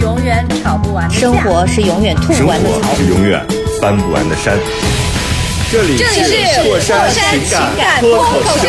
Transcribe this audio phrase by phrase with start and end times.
[0.00, 2.94] 永远吵不完的架生活是永远吐生不完的草活。
[2.96, 3.44] 是永远
[3.80, 4.56] 翻不完的山。
[5.70, 8.68] 这里是过山情情感感脱口口秀。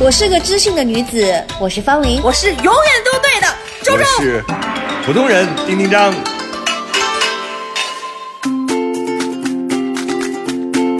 [0.00, 2.20] 我是个知性的女子，我是方玲。
[2.24, 2.72] 我是永远
[3.04, 3.46] 都对的，
[3.82, 4.04] 周我周。
[4.20, 4.42] 是
[5.06, 6.12] 普通人丁丁张。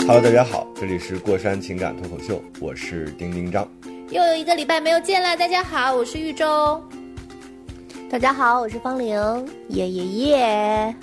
[0.06, 3.66] Hello，大家好，这里是过山情感脱口秀，我是丁丁张。
[4.10, 6.80] 又有一个礼拜没有见了，大家好，我是玉州。
[8.12, 9.16] 大家好，我是方玲，
[9.68, 10.96] 耶耶耶！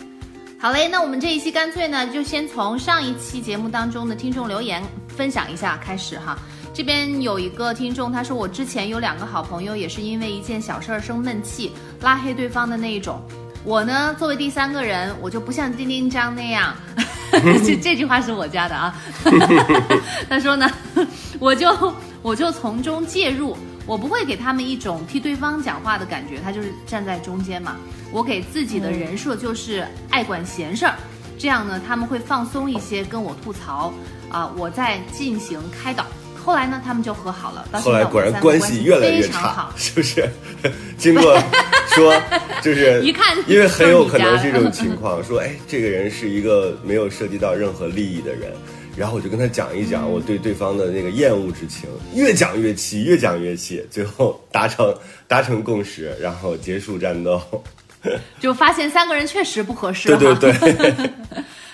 [0.60, 6.38] 好嘞，那我们这一期干脆呢，就先从上一期节目当中的听众留言分享一下开始哈。
[6.72, 13.20] 这边有一个听众，他说我之前有两个好朋友，也是因为一件小事儿生闷气，拉黑对方的那一种。
[13.64, 16.76] 我呢，作为第三个人，我就不像丁丁张那样，
[17.66, 18.96] 这这句话是我加的啊。
[20.30, 20.72] 他说呢，
[21.40, 21.76] 我就
[22.22, 23.58] 我就从中介入，
[23.90, 27.76] 我不会给他们一种替对方讲话的感觉，他就是站在中间嘛。
[28.12, 30.94] 我给自己的人设就是爱管闲事儿，
[31.40, 33.92] 这样呢他们会放松一些，跟我吐槽
[34.30, 36.06] 啊、我在进行开导。
[36.46, 37.66] 后来呢，他们就和好了。
[37.72, 39.72] 到现在后来果然关系越来越差。
[39.76, 40.30] 是不是？
[40.96, 41.36] 经过
[41.90, 42.14] 说，
[42.62, 48.54] 就是 一看因为很有可能这种情况，说，哎，这个人是一个没有涉及到任何利益的人。
[49.00, 54.94] 然后我就跟他讲一讲我对对方的那个厌恶之情，越讲越气，越讲越气，最后达成
[55.26, 57.42] 达成共识，然后结束战斗。
[58.42, 60.10] 就发现三个人确实不合适。
[60.18, 60.52] 对对。
[60.52, 61.10] 对，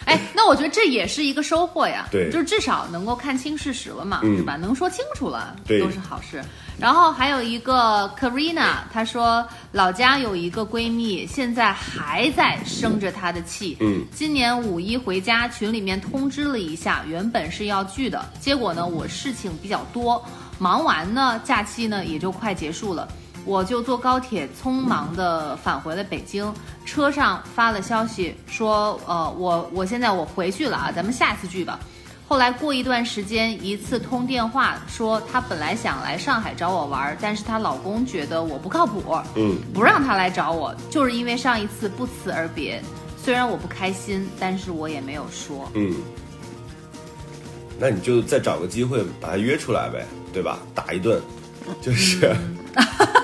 [0.05, 2.07] 哎，那我觉得这也是一个收获呀。
[2.11, 4.55] 对就是至少能够看清事实了嘛，嗯是吧？
[4.55, 6.43] 能说清楚了，对都是好事。
[6.77, 13.77] 然后还有一个 Karina，她说老家有一个闺蜜，现在还在生着她的气。
[13.79, 20.23] 嗯，今年五一回家，群里面通知了一下，原本是要聚的，结果呢，我事情比较多，
[20.59, 23.07] 忙完呢，假期呢也就快结束了。
[23.45, 26.51] 我就坐高铁匆忙的返回了北京，
[26.85, 31.79] 车上发了消息说，呃，我我现在我回去了啊，咱们下次聚吧。
[32.27, 42.81] 后来过一段时间，一次通电话说她本来想来上海找我玩，但是她老公觉得我不靠谱，嗯，不让她来找我，就是因为上一次不辞而别。
[43.23, 45.69] 虽然我不开心，但是我也没有说。
[45.75, 45.93] 嗯，
[47.79, 50.57] 那你就再找个机会把他约出来呗，对吧？
[50.73, 51.21] 打一顿，
[51.81, 52.35] 就是、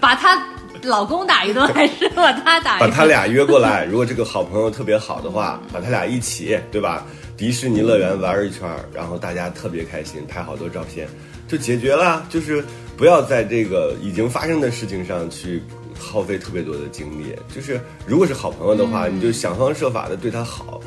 [0.00, 0.40] 把她
[0.82, 2.88] 老公打一顿，还是把她打一顿？
[2.88, 3.84] 把他俩约过来。
[3.84, 7.04] 如果这个好朋友特别好的话，把他俩一起，对吧？
[7.36, 11.06] 迪士尼乐园玩一圈儿，然后大家特别开心，拍好多照片，
[11.46, 12.24] 就解决了。
[12.30, 12.64] 就是
[12.96, 15.62] 不要在这个已经发生的事情上去
[15.98, 17.34] 耗费特别多的精力。
[17.54, 20.80] 就是如果是好朋友的嗯话，你就想方设法的对他好。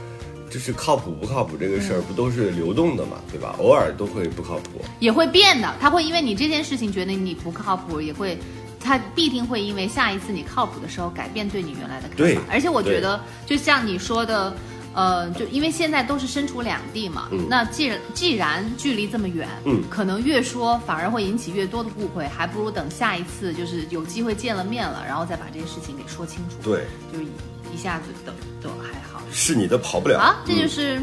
[0.50, 3.54] 就是靠谱不靠谱这个事儿，不都是流动的嘛，对吧？
[3.60, 4.82] 偶尔都会不靠谱。
[4.98, 8.36] 也会变的，他会因为你这件事情觉得你不靠谱，也会，
[8.80, 12.42] 他必定会因为下一次你靠谱的时候改变对你原来的看对法。
[12.50, 14.54] 而且我觉得，就像你说的，
[14.94, 27.26] 呃，就因为现在都是身处两地嘛，嗯那既然既然距离这么远，嗯可能越说反而会引起越多的误会，还不如等下一次就是有机会见了面了，然后再把这些事情给说清楚。，对，就是
[27.74, 29.22] 一下子等等还好。
[29.32, 30.20] 是你的跑不了。
[30.20, 31.02] 啊，这就嗯是、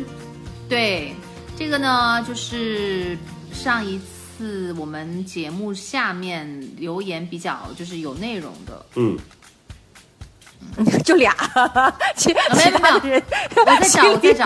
[0.68, 1.14] 对
[1.56, 3.16] 这个呢，就是
[3.52, 4.04] 上一次
[4.78, 9.16] 我们节目下面留言比较就是有内容的，嗯，
[11.04, 11.34] 就俩，
[12.16, 13.24] 其没有没有其他人
[13.56, 14.44] 我在找我在找，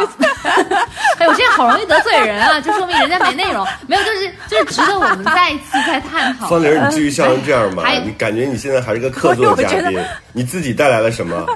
[1.18, 6.48] 哎我现在好容易得罪人啊，就说明人家没内容，没有就是就是值得我们再一次再探讨。
[6.48, 7.88] 方玲，你至于笑成这样吗？
[8.04, 10.00] 你感觉你现在还是个客座嘉我觉宾，
[10.32, 11.46] 你自己带来了什么？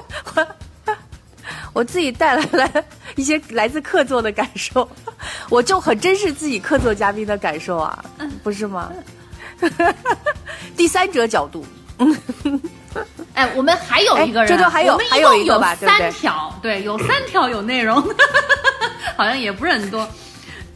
[1.73, 2.83] 我自己带来了
[3.15, 4.89] 一些来自客座的感受，
[5.49, 8.03] 我就很珍视自己客座嘉宾的感受啊，
[8.43, 8.91] 不是吗？
[10.75, 11.65] 第三者角度，
[13.33, 18.01] 哎，我们还有一个人这就还有我们还有三条，对，有三条有内容，
[19.15, 20.07] 好像也不是很多。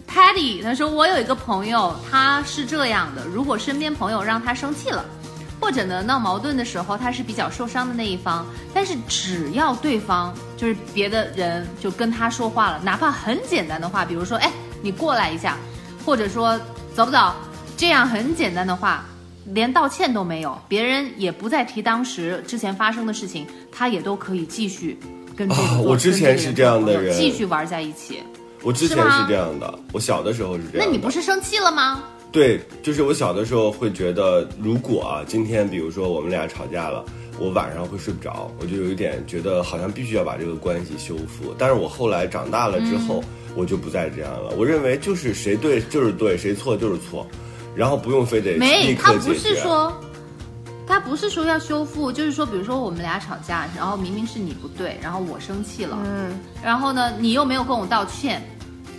[0.07, 5.05] Patty 他说我有一个朋友，他是这样的，如果身边朋友让他生气了。
[5.59, 8.45] 或者呢，闹矛盾的时候，他是比较受伤的那一方。
[8.73, 14.51] 但是只要对方就是别的人就跟他说话了，哪怕很简单的话，比如说，哎，
[14.81, 15.57] 你过来一下，
[16.05, 16.59] 或者说
[16.95, 17.33] 走不走，
[17.75, 19.05] 这样很简单的话，
[19.45, 24.97] 连道歉都没有，别人也不再提当时之前发生的事情，他也都可以继续
[25.35, 28.23] 跟这个我之前是这样的人继续玩在一起。
[28.61, 30.85] 我之前是这样的，我小的时候是这样的。
[30.85, 32.03] 那你不是生气了吗？
[32.31, 37.03] 对，就是我小的时候会觉得，如果啊，今天比如说我们俩吵架了，
[37.39, 41.55] 我晚上会睡不着，我就有一点觉得好像必须要把这个关系修复。
[41.57, 43.23] 但是我后来长大了之后，嗯
[43.55, 44.53] 我就不再这样了。
[44.57, 47.27] 我认为就是谁对就是对，谁错就是错，
[47.75, 49.39] 然后不用非得没，立他不刻解决。
[49.39, 49.91] 是说，
[50.85, 58.39] 他不是说要修复，就是说，比如说我们俩吵架，然后明明是你不对，然后我生气了，嗯，然后呢，你又没有跟我道歉，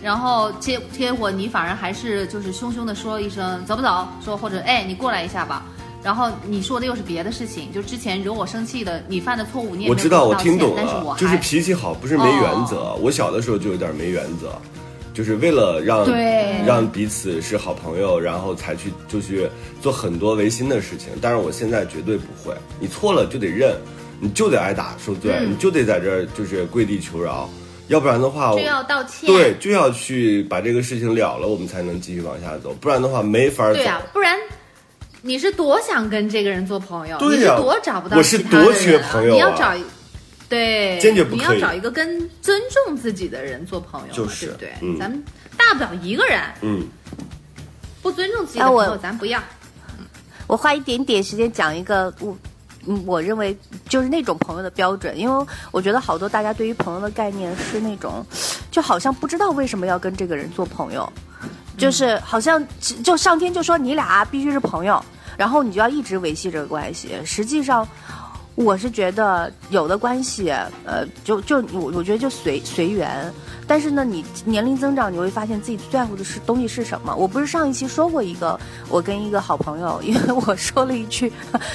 [0.01, 5.63] 然后结结果你反而还是就是凶凶的说一声走不走，说或者哎你过来一下吧。
[6.03, 12.77] 然后你说的又是别的事情，就之前惹我生气的，你犯的错误你也没有我知道，我听懂但是我了，就是脾气好，不是没原则。
[12.77, 14.51] 哦我小的时候就有点没原则，
[15.13, 19.47] 就是为了让对让彼此是好朋友，然后才去就去
[19.79, 21.09] 做很多违心的事情。
[21.21, 23.75] 但是我现在绝对不会，你错了就得认，
[24.19, 27.47] 你就得挨打受罪，嗯你就得在这儿就是跪地求饶，
[27.87, 29.27] 要不然的话，我就要道歉。
[29.27, 33.75] 对就要去把这个事情了了，我们才能继续往下走，不然的话没法走。
[33.75, 34.37] 对啊，不然
[35.21, 39.83] 你是多想跟这个人做朋友，对呀你是多找不到我是多缺朋友啊你要找一
[40.47, 44.69] 对，坚决不可以你要找一个跟尊重自己的人做朋友，就是对不对？
[44.81, 45.23] 嗯咱们
[45.57, 46.87] 大不了一个人，嗯，
[48.01, 49.41] 不尊重自己的朋友，咱不要。
[50.47, 52.37] 我花一点点时间讲一个我。
[52.87, 53.55] 嗯，我认为
[53.87, 58.25] 就是那种朋友的标准，因为我觉得好多大家对于朋友的概念是那种，
[58.71, 61.11] 就好像不知道为什么要跟这个人做朋友，
[61.77, 62.63] 就是好像
[63.03, 65.03] 就上天就说你俩必须是朋友，
[65.37, 67.09] 然后你就要一直维系这个关系。
[67.23, 67.87] 实际上，
[68.55, 70.49] 我是觉得有的关系，
[70.83, 73.31] 呃，就就我我觉得就随随缘。
[73.67, 77.15] 但是呢，你年龄增长，你会发现自己在乎的是东西是什么。
[77.15, 78.59] 我不是上一期说过一个，
[78.89, 81.31] 我跟一个好朋友，因为我说了一句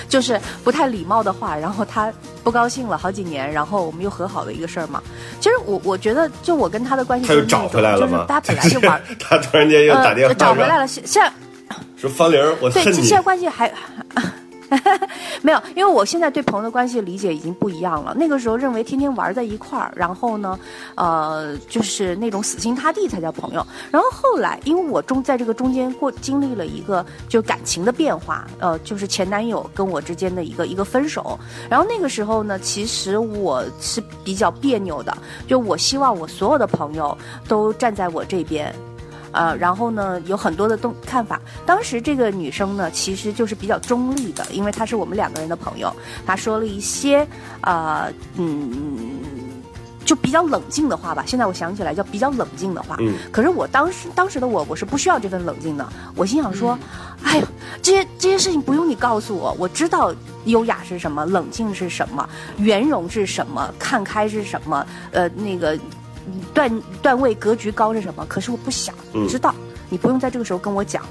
[0.09, 2.13] 就是不太礼貌的话，然后他
[2.45, 5.03] 不高兴了好几年，然后我们又和好的一个事儿嘛。
[5.41, 8.27] 其实我我觉得，就我跟他的关系他又找回来了吗就是？
[8.27, 11.33] 他本来就玩，他突然间又打电话呃、找回来了，现现在。
[11.97, 13.17] 说方玲儿，我对，恨你现。
[13.17, 13.73] 在关系还
[15.43, 18.15] 没有，因为我现在对朋友的关系理解已经不一样了。
[18.15, 20.59] 那个时候认为天天玩在一块儿，然后呢，
[20.97, 23.65] 呃，就是那种死心塌地才叫朋友。
[23.91, 31.39] 然后后来，因为我中在这个中间过经历了一个就感情的变化，呃，就是前男友跟我之间的一个一个分手。
[31.71, 35.17] 然后那个时候呢，其实我是比较别扭的，
[35.47, 37.17] 就我希望我所有的朋友
[37.47, 38.75] 都站在我这边。
[39.37, 41.39] 呃，然后呢，有很多的动看法。
[41.67, 45.95] 当时这个女生呢，其实就是比较中立的，因为她是我们两个人的朋友。
[46.27, 47.27] 她说了一些，
[47.61, 48.99] 呃，嗯，
[50.07, 51.23] 就比较冷静的话吧。
[51.27, 52.97] 现在我想起来叫比较冷静的话。
[53.01, 55.87] 嗯可是我当时当时的我，我是不需要这份冷静的。
[56.15, 56.79] 我心想说，
[57.23, 57.47] 哎呀，
[57.83, 60.15] 这些这些事情不用你告诉我，我知道
[60.47, 65.79] 优雅是什么，冷静是什么，圆融是什么，看开是什么，呃，那个
[66.55, 68.25] 段段位格局高是什么？
[68.29, 69.55] 可是我不想嗯知道，
[69.89, 71.03] 你不用在这个时候跟我讲。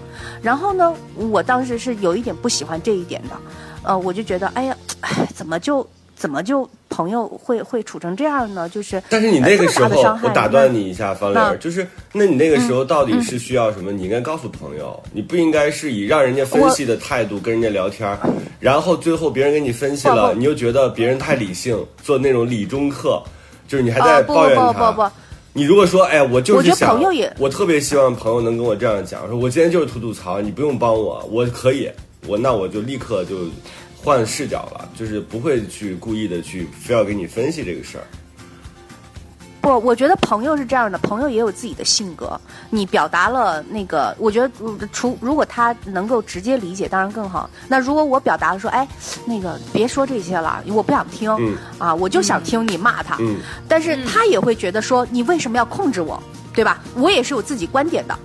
[0.41, 3.35] 然后呢，我当时是有一点不喜欢这一点的，
[3.83, 8.69] 呃，我就觉得，哎呀，哎，怎么就怎么就朋友会会处成这样呢？
[8.69, 13.91] 就是但是你那个时候我打断你一下，方玲就是那你那个时候到嗯底是需要什么？
[13.91, 18.17] 你应该告诉朋友，你不应该是以让人家分析的态度跟人家聊天，
[18.59, 23.21] 然后最后别人给你分析了，你又觉得别人太理性，做那种理中客，
[23.67, 24.91] 就是你还呃在不不不抱怨他。
[24.91, 25.09] 不不，
[25.53, 31.89] 你如果说，哎，我就是想，朋友也我特别希望朋友能跟我这样讲，说我今天就是吐吐槽，你不用帮我，我可以，
[32.27, 33.47] 我那我就立刻就
[33.95, 38.03] 换视角了，就是不会去故意的去非要给你分析这个事儿。
[39.65, 42.39] 不，我觉得朋友是这样的，朋友也有自己的性格。
[42.69, 47.49] 你表达了那个，我觉得呃除如果他能够直接理解，当然更好。
[47.67, 48.87] 那如果我表达了说，哎，
[49.25, 53.17] 那个别说这些了，我不想听、嗯啊，我就想听你骂他。
[53.19, 56.21] 嗯，但是他也会觉得说，你为什么要控制我，
[56.53, 56.79] 对吧？
[56.95, 58.15] 我也是有自己观点的。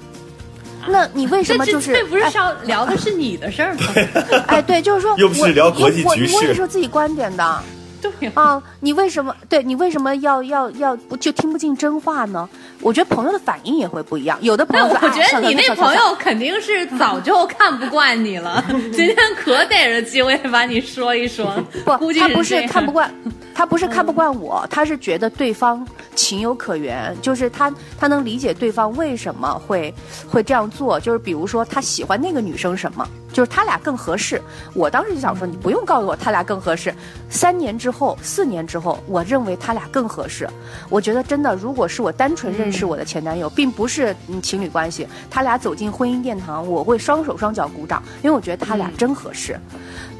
[0.87, 3.83] 那你为什么就是这不是哎要聊的是你的事儿吗？
[4.47, 7.63] 哎，对，就是说，又不是我聊国际我局势我也是有自己观点的。
[8.19, 12.49] 对呀、啊，你为什么对你为什么要要要不就听不进真话呢？
[12.81, 15.95] 我觉得朋友的反应也会不一样，有的朋友我觉得你那朋。
[15.95, 21.53] 友肯定是早就看不惯你了， 今天可逮着机会把你说一说。
[21.85, 23.13] 不，估计他不是看不惯，
[23.55, 29.93] 他不是看不惯我，他是觉得对方情有可原，就是他他能理解对方为什么会
[30.29, 34.41] 会这样做，就是比如说他喜欢那个女生什么，就是他俩更合适。
[34.75, 36.95] 我当时就想说，你不用告诉我他俩更合适。
[37.29, 40.49] 三年之后，四年之后，我认为他俩更合适。
[40.89, 49.59] 我觉得真的，如果是我单纯认识我的前男友，并不是嗯情侣关系，他俩走进婚姻殿堂，我会双手双脚鼓掌，因为我觉得他俩真合适。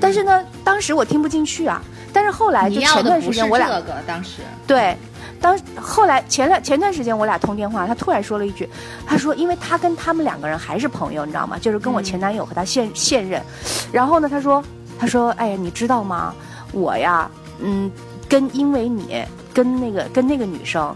[0.01, 1.83] 但是呢，当时我听不进去啊。
[2.13, 4.97] 但是后来就前段时间我俩这个，当时对，
[5.41, 8.69] 当后来前段前段时间我俩通电话，他突然说了一句，
[9.07, 11.59] 他说因为他跟他们两个人还是朋友，你知道吗？
[11.59, 13.43] 就是跟我前男友和他现、现任，
[13.91, 14.63] 然后呢，他说
[14.99, 16.35] 他说哎呀，你知道吗？
[16.73, 17.31] 我呀，
[17.61, 17.91] 嗯，
[18.29, 20.95] 跟因为你跟那个跟那个女生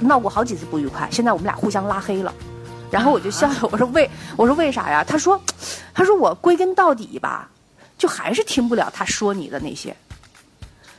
[0.00, 2.34] 闹过好几次不愉快，现在我们俩互相拉黑了。
[2.90, 5.02] 然后我就笑了，我说为我说为啥呀？
[5.02, 5.40] 他说，
[5.92, 7.48] 他说我归根到底吧，
[7.96, 9.96] 就还是听不了他说你的那些。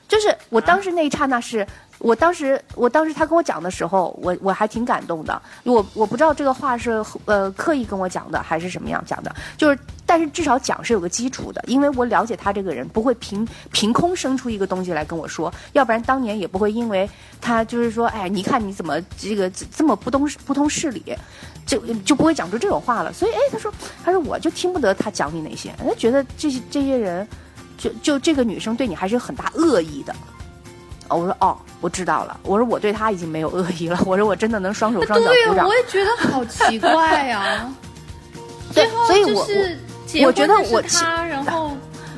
[0.08, 1.66] 就是我当时那一刹那是，
[2.06, 5.42] 我当时我当时他跟我讲的时候，我我还挺感动的。
[5.64, 17.10] 我我不知道这个话是呃刻意跟我讲的还是什么样讲的，就是但是至少讲是有个基础的，因为我了解他这个人不会凭凭空生出一个东西来跟我说，要不然当年也不会因为
[17.42, 21.04] 他就是说，哎，你看你怎么这个这么不通不通事理，
[21.66, 23.12] 就就不会讲出这种话了。
[23.14, 27.28] 所以哎，他说他说我就听不得他讲你那些，他觉得这些这些人。
[27.78, 30.16] 就就这个女生对你还是有很大恶意的，
[31.10, 35.76] 哦，我说哦，我知道了，我说我对他已经没有恶意了，我说我真的能双手双脚对呀，鼓掌我。
[35.76, 37.72] 也觉得好奇怪呀。
[38.74, 39.80] 对最后所以我就是
[40.26, 41.72] 我觉得我他，然后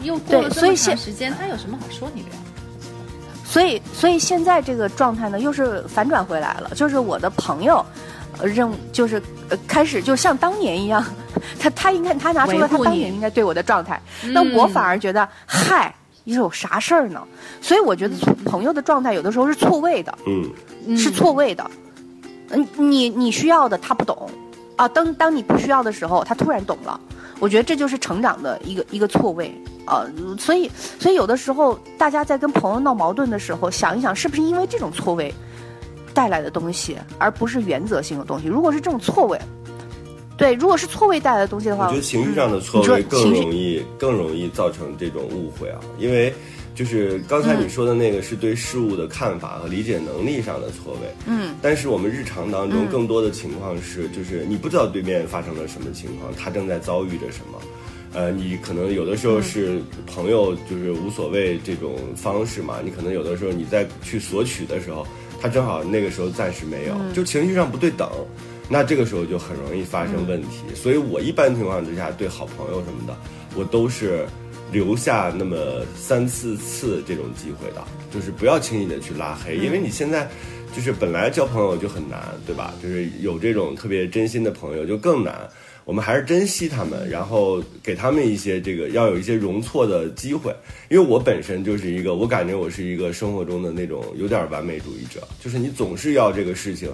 [0.04, 2.36] 又过了这么所以现长时间，他有什么好说你的呀？
[3.46, 7.86] 所以所以现在这个状态呢，又是反转回来了，就是我的朋友。
[8.40, 11.04] 呃认就是呃开始就像当年一样，
[11.60, 15.92] 他他应该他拿出了他当年应该对我的状态，那我反而觉得嗨，
[16.28, 17.24] 你有啥事儿呢？
[17.62, 21.72] 所以我觉得朋友的状态有的时候是错位的，嗯，是错位的。
[22.50, 24.30] 嗯，你你需要的他不懂，
[24.76, 27.00] 啊，当当你不需要的时候，他突然懂了。
[27.40, 29.56] 我觉得这就是成长的一个一个错位
[29.86, 30.06] 啊、
[30.38, 30.70] 所以
[31.00, 35.34] 所以有的时候大家在跟朋友闹矛盾的时候，想一想是不是因为这种错位
[36.14, 38.48] 带来的东西，而不是原则性的东西。
[38.50, 39.40] 如果是这种错位，
[40.38, 46.32] 对，如果是错位带来的东西的话，我觉得情绪上的错位更容易更容易造成这种误会啊，因为
[46.76, 57.60] 就是刚才你说的那个是对事物的看法和理解能力上的错位，嗯，但是我们日常当中嗯更多的情况是，就是你不知道对面发生了什么情况，他正在遭遇着什么。
[58.14, 62.76] 呃，你可能有的时候是朋友，就是无所谓这种方式嘛。
[62.84, 65.06] 你可能有的时候你在去索取的时候，
[65.42, 68.10] 他正好那个时候暂时没有，就情绪上不对等，
[68.70, 70.64] 那这个时候就很容易发生问题。
[70.76, 73.18] 所以我一般情况之下对好朋友什么的，
[73.56, 74.26] 我都是
[74.72, 77.84] 留下那么三四次这种机会的，
[78.14, 80.28] 就是不要轻易的去拉黑，因为你现在。
[80.76, 82.72] 就是本来交朋友就很难，对吧？
[82.84, 85.50] 就是有这种特别真心的朋友就更难。
[85.86, 90.54] 我们还是珍惜他们，然后给他们一些这个要有一些容错的机会。
[90.90, 96.92] 因为我本身就是一个，我感觉我是一个生活中的那种有点完美主义者，就是你总是要这个事情，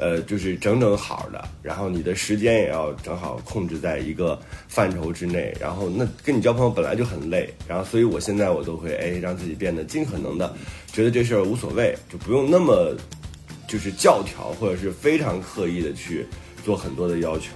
[0.00, 10.52] 呃，就是整整好的，然后你的时间也要正好控制在一个范畴之内，然后那跟你交朋友本来就很累，然后所以我现在我都会哎让自己变得尽可能的
[10.92, 12.96] 觉得这事儿无所谓，就不用那么
[13.68, 16.26] 就是教条或者是非常刻意的去
[16.64, 17.50] 做很多的要求。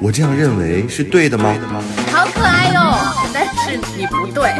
[0.00, 1.54] 我这样认为是对的吗？
[2.12, 2.80] 好可爱哟、
[3.32, 4.50] 但是你不对。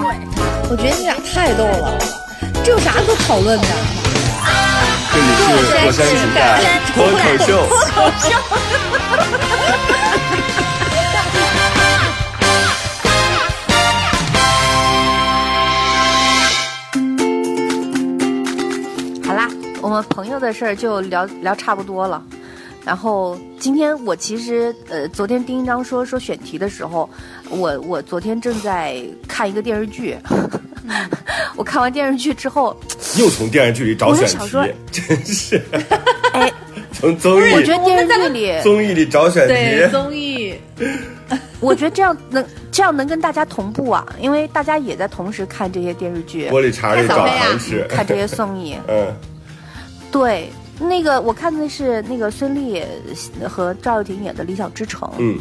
[0.71, 1.99] 我觉得你俩太逗了，
[2.65, 3.69] 这有啥可讨论的？
[5.21, 6.41] 这里是火山情感
[6.95, 7.49] 脱口秀。
[19.27, 19.47] 好啦，
[19.83, 22.23] 我们朋友的事儿就聊聊差不多了。
[22.91, 27.09] 然后今天我其实呃，昨天丁一章说说选题的时候，
[27.49, 30.17] 我我昨天正在看一个电视剧，
[31.55, 32.77] 我看完电视剧之后，
[33.17, 35.63] 又从电视剧里找选题，真是
[36.33, 36.53] 哎，
[36.93, 39.93] 从综艺我觉得电视剧里，综艺里找选对题。
[39.93, 40.55] 综艺，
[41.61, 48.77] 我觉得这样能这样能跟大家同步啊，因为大家也在同时看这些电视剧，玻璃碴里找看糖吃，看这些综艺。
[48.89, 49.15] 嗯，
[50.11, 52.85] 对，那个我看的是那个孙俪
[53.49, 55.09] 和赵又廷演的《理想之城》。
[55.19, 55.39] 嗯，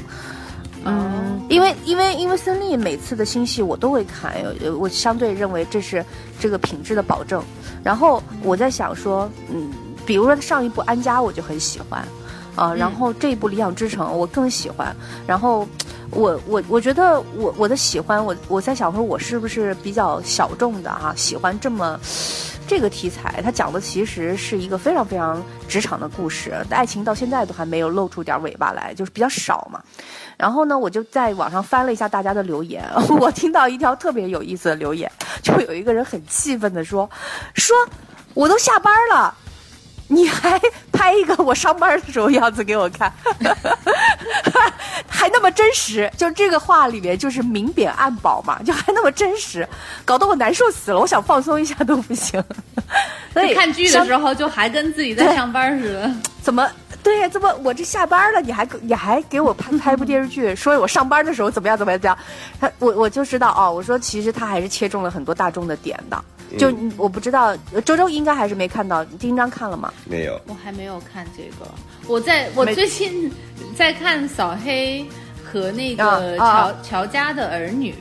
[0.85, 6.05] 嗯，因为因为因为孙俪每次的新戏我都会看，呃我相对认为这是
[6.39, 7.41] 这个品质的保证。
[7.83, 9.71] 然后我在想说，嗯，
[10.05, 12.05] 比如说上一部《安家》我就很喜欢，
[12.55, 14.93] 啊、然后这一部《理想之城》我更喜欢。
[15.25, 15.65] 然后
[16.11, 21.13] 我我我觉得我我的喜欢，我我在想说，我是不是比较小众的啊？
[21.15, 21.97] 喜欢这么
[22.69, 29.81] 这个题材，它讲的其实是一个非常非常职场的故事，爱情到现在都还没有露出点尾巴来，就是比较少嘛。
[30.37, 32.87] 然后呢，我就在网上翻了一下大家的留言，
[33.19, 35.11] 我听到一条特别有意思的留言，
[35.41, 37.09] 就有一个人很气愤的说
[37.55, 37.75] ：“说
[38.35, 39.35] 我都下班了。”
[40.11, 40.59] 你还
[40.91, 43.11] 拍一个我上班的时候样子给我看，
[45.07, 49.67] 还那么真实，就这个话里面就是明贬暗褒嘛，就还那么真实，
[50.03, 50.99] 搞得我难受死了。
[50.99, 52.43] 我想放松一下都不行。
[53.33, 56.11] 所以看剧的时候就还跟自己在上班似的。
[56.41, 56.67] 怎么？
[57.01, 62.17] 对呀，怎么我这下班了，你还你还给我拍拍部电视剧，说我上班的时候怎么样怎么样？
[62.59, 66.21] 他我我就知道哦，我说其实他还是切中了很多大众的点的。
[66.57, 69.03] 就我不知道，周周应该还是没看到。
[69.05, 69.93] 第一章看了吗？
[70.05, 71.71] 没有，我还没有看这个。
[72.07, 73.31] 我在我最近
[73.75, 75.05] 在看扫黑
[75.43, 77.95] 和那个乔乔家的儿女。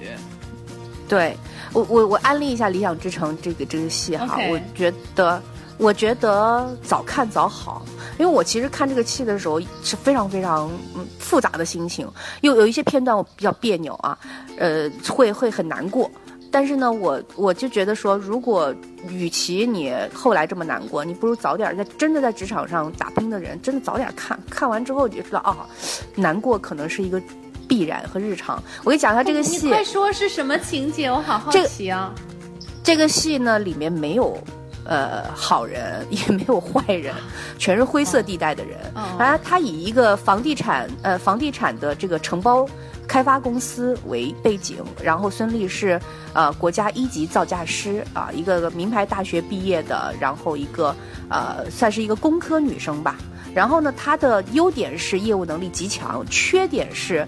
[1.08, 1.36] 对，
[1.72, 5.42] 我我我安利一下《理想之城》这个这个戏哈，我觉得
[5.78, 7.82] 我觉得早看早好，
[8.18, 12.06] 因为我其实看这个戏的时候是非常非常嗯复杂的心情，
[12.42, 14.18] 有有一些片段我比较别扭啊，
[14.58, 16.10] 呃，会会很难过。
[16.50, 18.74] 但是呢，我我就觉得说，如果
[19.08, 25.66] 与其你后来这么难过，你不如早点在真的在职场上打拼的人，真的早点看看完之后你就知道啊，
[26.14, 27.20] 难过可能是一个
[27.68, 28.62] 必然和日常。
[28.82, 32.14] 我给你讲一下这个戏，你快说是什么情节，我好好奇啊。
[32.82, 34.38] 这个戏呢，里面没有
[34.88, 37.14] 呃好人， 也没有坏人，
[37.58, 38.78] 全是灰色地带的人。
[38.94, 42.66] 啊，他以一个房地产呃房地产的这个承包。
[43.06, 45.98] 开发公司为背景，然后孙俪是
[46.34, 50.94] 呃国家一级造价师啊，一个名牌大学毕业的，然后一个
[51.30, 53.16] 呃算是一个工科女生吧。
[53.54, 57.26] 然后呢，她的优点是业务能力极强，缺点是。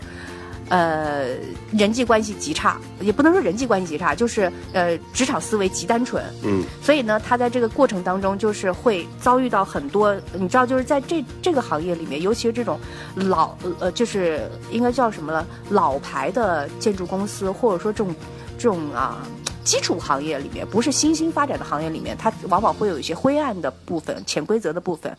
[0.70, 1.26] 呃，
[1.72, 6.24] 人际关系极差，也不能说人际关系极差，就是呃，职场思维极单纯。
[6.44, 12.78] 嗯，所以呢，他在这个过程当中，就是会遭遇到很多，你知道，就是在这这个行业里面，尤其是这种
[13.16, 18.14] 老呃，就是应该叫什么了，老牌的建筑公司，或者说这种
[18.56, 19.18] 这种啊
[19.64, 25.16] 基础行业里面，不是新兴发展的行业里面，它往往会有一些灰暗的部分、潜规则的部分，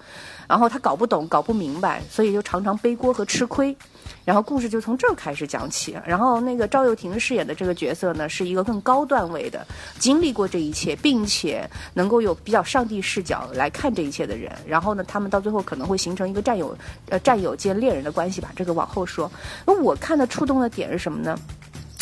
[0.47, 3.75] 然后他搞不懂、搞不明白，所以就常常背锅和吃亏。
[4.23, 5.97] 然后故事就从这儿开始讲起。
[6.05, 9.65] 然后那个赵又廷饰演的这个角色呢，是一个更高段位的，
[9.97, 14.51] 经历过这一切，并且能够有比较上帝视角来看这一切的人。
[14.67, 16.75] 然后呢，他们到最后可能会形成一个战友，
[17.09, 18.51] 呃，战友兼恋人的关系吧。
[18.55, 19.31] 这个往后说。
[19.65, 21.37] 那我看的触动的点是什么呢？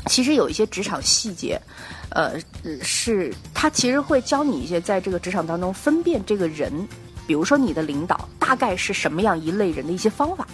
[0.05, 1.59] 其实有一些职场细节，
[2.09, 2.33] 呃，
[2.81, 6.71] 是他其实会教你一些在这个职场当中分辨这个人，
[7.27, 10.47] 比如说你的领导大概是什么样一类人的一些方法。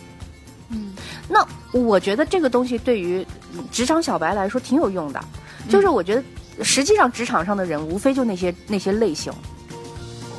[0.69, 0.93] 嗯。
[1.27, 3.25] 那我觉得这个东西对于
[3.71, 5.23] 职场小白来说挺有用的，
[5.69, 6.23] 就是我觉得
[6.63, 9.34] 实际上职场上的人无非就那些那些类型，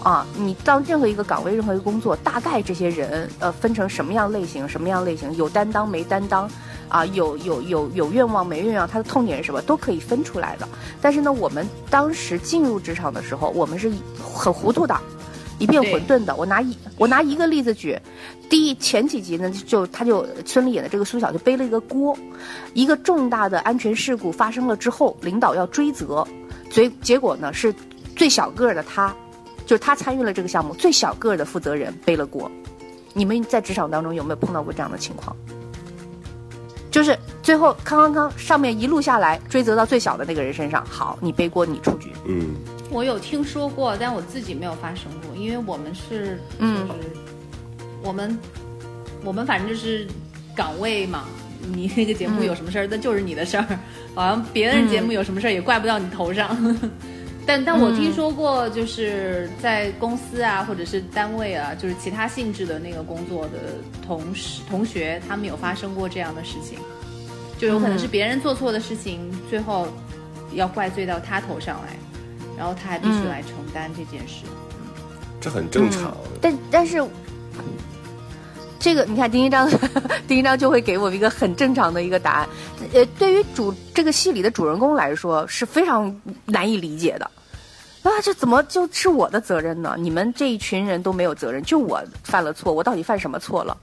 [0.07, 6.49] 啊，你到任何一个岗位、任何一个工作，大概这些人呃分成什么样类型、什么样类型，有担当没担当，
[6.89, 10.69] 啊，有有有有愿望没愿望，他的痛点是什么都可以分出来的。
[11.01, 13.91] 但是呢，我们当时进入职场的时候，我们是
[14.23, 14.97] 很糊涂的。
[15.59, 16.37] 一片混沌的。
[16.37, 17.99] 我拿一我拿一个例子举，
[18.49, 22.17] 第一前几集呢，就他就孙俪演的这个苏晓就背了一个锅，
[22.75, 26.25] 一个重大的安全事故发生了之后，领导要追责，
[26.71, 27.75] 所以结果呢是
[28.15, 29.13] 最小个的他，
[29.67, 32.51] 就是他参与了这个项目，最小个的负责人背了锅。
[33.13, 35.37] 你们在职场当中有没有碰到过这样的情况？
[36.91, 42.11] 就是最后康康康上面一路下来追责到最小的那个人身上，好，你背锅，你出局。
[42.27, 42.55] 嗯。
[42.89, 46.75] 我有听说过，但我自己没有发生过，因为我们是，就是
[48.03, 48.39] 我们
[49.25, 50.07] 我们反正就是
[50.55, 51.25] 岗位嘛，
[51.61, 53.67] 你那个节目有什么事儿，那就是你的事儿，
[54.15, 56.57] 好像别人节目有什么事儿也怪不到你头上。
[57.47, 66.79] 但但我听说过，就是在公司啊，或者是单位啊，就是其他性质的那个工作的同事同学，他们有发生过这样的事情，
[67.59, 69.87] 就有可能是别人做错的事情，最后
[70.53, 71.95] 要怪罪到他头上来。
[72.59, 74.47] 然后他还必须来承担这件事，
[75.43, 76.17] 这很正常。
[76.41, 77.07] 但但是，
[78.81, 79.71] 这个你看丁一章，
[80.27, 82.49] 丁一章就会给我一个很正常的一个答案。
[82.95, 87.31] 呃，对于主这个戏里的主人公来说是非常难以理解的。
[88.11, 89.95] 啊，这怎么就是我的责任呢？
[89.99, 93.77] 你们这一群人都没有责任，就我犯了错，我到底犯什么错了？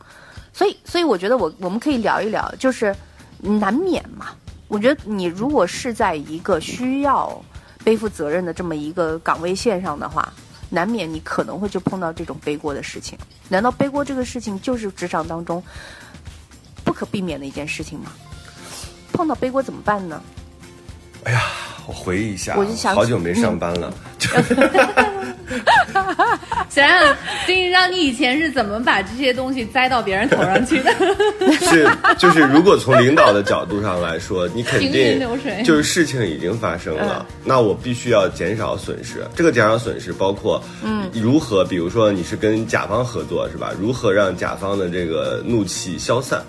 [0.54, 2.96] 所以，所以我觉得我我们可以聊一聊，就是
[3.40, 4.28] 难免嘛。
[4.68, 7.44] 我觉得你如果是在一个需要。
[7.84, 10.32] 背负责任的这么一个岗位线上的话，
[10.70, 13.20] 难免你可能会就碰到这种背锅的事情。
[13.50, 15.62] 难道背锅这个事情就是职场当中
[16.86, 18.14] 不可避免的一件事情吗？
[19.12, 20.24] 碰到背锅怎么办呢？
[21.26, 21.42] 哎呀，
[21.88, 23.94] 我回忆一下，我就想好久没上班了。
[26.70, 30.92] 想想丁丁让你以前是怎么把这些东西栽到别人头上去的？
[31.62, 35.20] 是，就是如果从领导的角度上来说，你肯行定
[35.64, 39.24] 就是事情已经发生了，那我必须要减少损失。
[39.36, 43.72] 这个减少损失包括，嗯，如何，比如说你是跟甲方合作是吧？
[43.80, 46.42] 如何让甲方的这个怒气消散？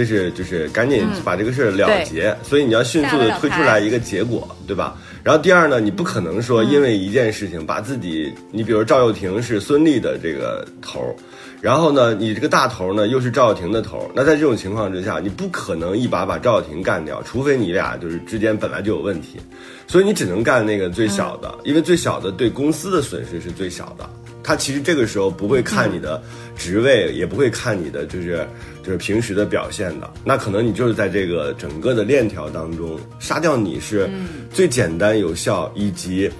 [0.00, 4.96] 这是就是赶紧把这个事儿了结，所以你要迅速的推出来一个结果，对吧？
[5.22, 11.14] 然后第二呢，你不可能说因为一件事情把自己，你比如赵又廷是孙俪的这个头儿，
[11.60, 19.38] 然后呢，你这个大头呢又是赵又廷的头儿，那在这种情况之下，你不可能一把把赵又廷干掉，除非你俩就是之间本来就有问题，
[19.86, 24.08] 所以你只能干那个最小的，因为最小的对公司的损失是最小的。
[24.42, 26.22] 他其实这个时候不会看你的
[26.56, 28.46] 职位，也不会看你的就是
[28.82, 30.10] 就是平时的表现的。
[30.24, 34.08] 那可能你就是在这个整个的链条当中杀掉你是
[34.52, 36.30] 最简单有效，以及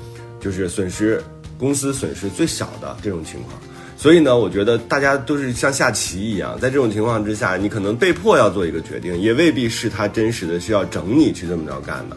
[0.41, 1.23] 就是损失
[1.59, 3.55] 公司损失最小的这种情况。
[3.97, 12.17] 所以呢，我觉得大家都是像下棋一样，在这种情况之下，你可能被迫要做一个决定，也未必是他真实的需要整你去这么着干的。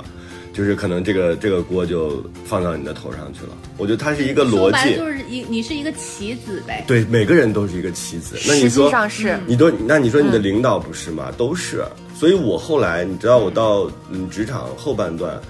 [0.53, 3.57] 就是可能这个这个锅就放到你的头上去了。
[3.77, 6.85] 我觉得它是一个逻辑，就是一你是一个棋子呗。
[6.87, 8.37] 对，每个人都是一个棋子。
[8.47, 11.33] 那你实说际上是你都那你说你的领导不是吗？
[11.35, 11.83] 都是。
[12.15, 15.41] 所以我后来你知道，我到嗯职场后半段，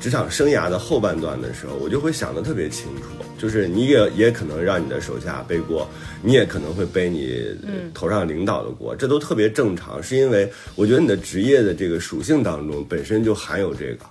[0.00, 5.86] 职场生涯的后半段的时候，我就会想的特别清楚，就是你也也可能让你的手下背锅，
[6.22, 10.02] 你也可能会背你呃头上领导的锅，这都特别正常。
[10.02, 14.06] 是因为我觉得你的职业的这个属性当中本身就含有这个。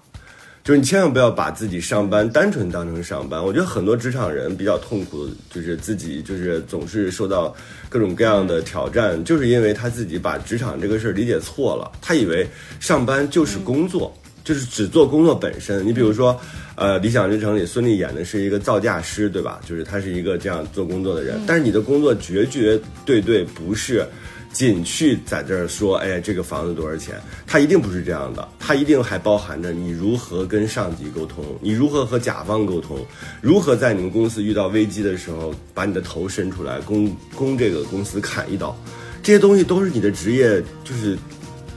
[0.68, 3.42] 就是你千万不要把自己上班单纯当成上班。
[3.42, 7.56] 我觉得很多职场人比较痛苦，就是自己就是总是受到
[7.88, 11.90] 各种各样的挑战，就是因为他自己把职场这个事儿理解错了。
[12.02, 12.46] 他以为
[12.82, 15.88] 上班就是工作，就是只做工作本身。
[15.88, 16.38] 你比如说，
[16.76, 19.62] 呃，《理想之城》里孙俪演的是一个造价师，对吧？
[19.66, 24.06] 就是他是一个这样做工作的人，但是你的工作绝绝对对不是。
[24.52, 27.16] 仅去在这儿说，哎，这个房子多少钱？
[27.46, 32.98] 它一定不是这样的，它一定还包含着你如何跟上级沟通，你如何和甲方沟通，
[33.42, 38.76] 如何在你们公司遇到危机的时候把你的头伸出来，攻攻这个公司砍一刀，
[39.22, 41.18] 这些东西都是你的职业，就是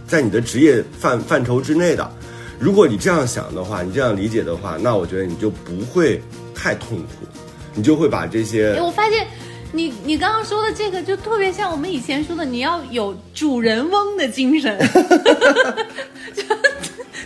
[0.06, 2.10] 在你的职业范范畴之内的。
[2.58, 6.20] 如果你这样想的话，你这样理解的话，那我觉得你就不会
[6.54, 7.26] 太痛苦，
[7.74, 9.26] 你就会把这些哎，我发现
[9.72, 14.76] 你你刚刚说的这个就特别像我们以前说的，你要有主人翁的精神。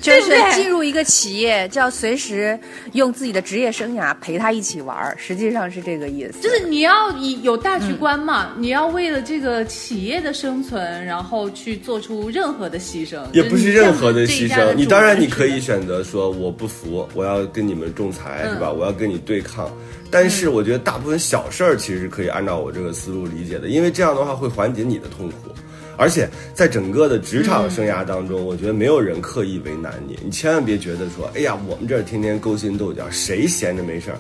[0.05, 2.59] 就是进入一个企业，就要随时
[2.93, 6.41] 用自己的职业生涯陪他一起玩儿，实际上是这个意思。
[6.41, 15.75] 就是你要以有大局观嘛，你要为了这个企业的生存，然后去做出任何的牺牲，也不是任何的牺牲，你当然你可以选。
[15.75, 18.71] 选择说我不服，我要跟你们仲裁，是吧？
[18.71, 19.69] 我要跟你对抗。
[20.09, 25.51] 但是我觉得大部分小事儿其实是可以按照我这个思路理解的，因为这样的话会缓解你的痛苦。
[25.97, 34.19] 而且在整个的职场生涯当中，我觉得没有人刻意为难你，你千万别觉得说，哎呀，我们这儿天天勾心斗角，谁闲着没事儿？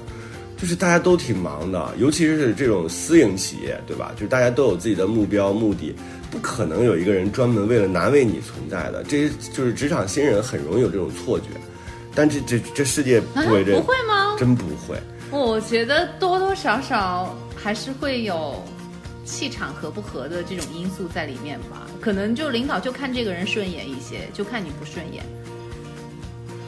[0.56, 4.12] 就是大家都挺忙的，尤其是这种私营企业，对吧？
[4.14, 5.94] 就是大家都有自己的目标目的，
[6.30, 9.02] 不可能有一个人专门为了难为你存在的。
[9.02, 11.46] 这就是职场新人很容易有这种错觉，
[12.14, 14.96] 但这这这世界不会这、啊不会吗真不会。
[15.30, 18.62] 我觉得多多少少还是会有
[19.24, 21.86] 气场合不合的这种因素在里面吧。
[22.00, 25.24] 可能就领导就看这个人顺眼一些，就看你不顺眼。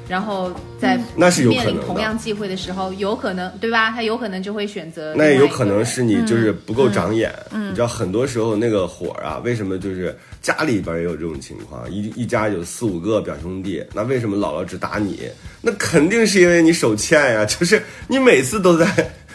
[0.08, 3.90] 然后在那是有可能的面临同样机会的时候，有可能对吧？
[3.90, 15.28] 他有可能就会选择那也有可能是你就是不够长眼，你知道很多时候那个火啊，为什么就是家里边也有这种情况，一一家有四五个表兄弟，那为什么姥姥只打你？
[15.60, 18.86] 那肯定是因为你手欠呀，就是你每次都在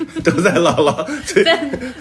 [0.23, 1.57] 都在姥姥这在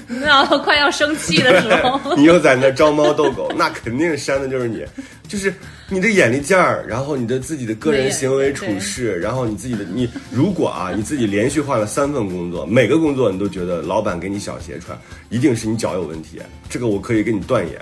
[0.09, 4.85] 姥姥快要生气的时候，你又在那招猫逗狗， 那肯定删的就是你，
[5.29, 5.53] 就是
[5.89, 17.79] 你的眼力劲儿，然后你的自己的个人行为处事，然后你自己的你，如果啊你自己连续换了三份工作，每个工作你都觉得老板给你小鞋穿，一定是你脚有问题，这个我可以跟你断言，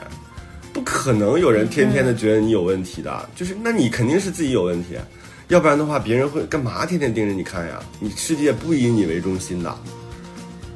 [0.72, 4.96] 不可能有人天天的觉得你有问题的，就是那你肯定是自己有问题，
[5.48, 7.80] 要不然的话别人会干嘛天天盯着你看呀？
[8.00, 9.74] 你世界不以你为中心的。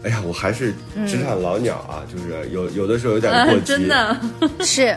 [0.04, 0.72] 哎呀，我还是
[1.06, 4.20] 职场老鸟啊，就是有有的时候有点过嗯， 激，真的，
[4.60, 4.96] 是，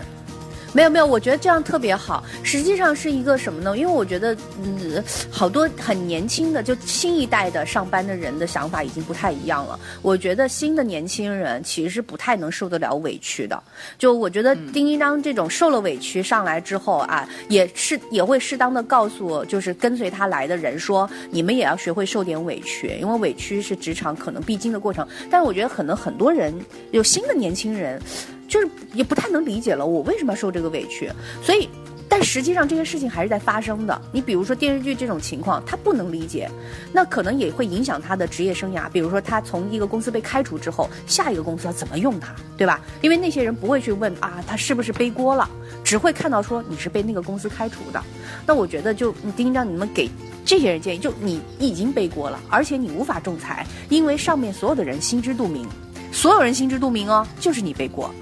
[0.76, 2.22] 没有没有，我觉得这样特别好。
[2.44, 3.78] 实际上是一个什么呢？
[3.78, 9.80] 因为我觉得，嗯，好多很年轻的，就新一代的上班的人的想法已经不太一样了。
[10.02, 13.64] 我觉得新的年轻人其实是不太能受得了委屈的。
[13.98, 25.08] 就我觉得丁一章这种受了委屈上来之后啊，也是也会适当的告诉就是跟随他来的人说，你们也要学会受点委屈，因为委屈是职场可能必经的过程。
[25.32, 26.54] 但是我觉得可能很多人
[26.92, 27.98] 有新的年轻人。
[28.48, 31.12] 就是也不太能理解了，我为什么要受这个委屈？
[31.42, 31.68] 所以，
[32.08, 34.00] 但实际上这些事情还是在发生的。
[34.12, 36.50] 你比如说电视剧这种情况，他不能理解，
[36.94, 38.90] 那可能也会影响他的职业生涯。
[38.90, 42.80] 比如说他从一个公司被开除之后，下一个公司要怎么用他，对吧？
[43.02, 45.50] 因为那些人不会去问啊，他是不是背锅了，
[45.84, 48.02] 只会看到说你是被那个公司开除的。
[48.46, 50.08] 那我觉得就你丁章，你们给
[50.46, 55.68] 这些人建议，就你已经背锅了，而且你无法仲裁，因为上面所有的人心知肚明，
[56.12, 58.14] 所有人心知肚明哦，就是你背锅。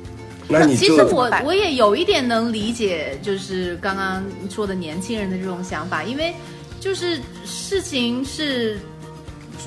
[0.50, 6.34] 那你其实我我也有一点能理解，就是刚刚说的年轻人的这种想法，因为
[6.80, 8.78] 就是事情是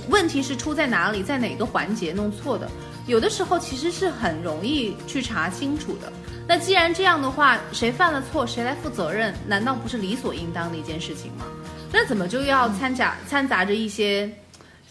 [0.09, 2.69] 问题是出在哪里，在哪个环节弄错的，
[3.07, 6.13] 有的时候其实是很容易去查清楚的。
[6.47, 11.45] 那既然这样的话，谁犯了错，谁来负责任，难道不是理所应当的一件事情吗？
[11.93, 14.31] 那怎么就要掺杂掺杂着一些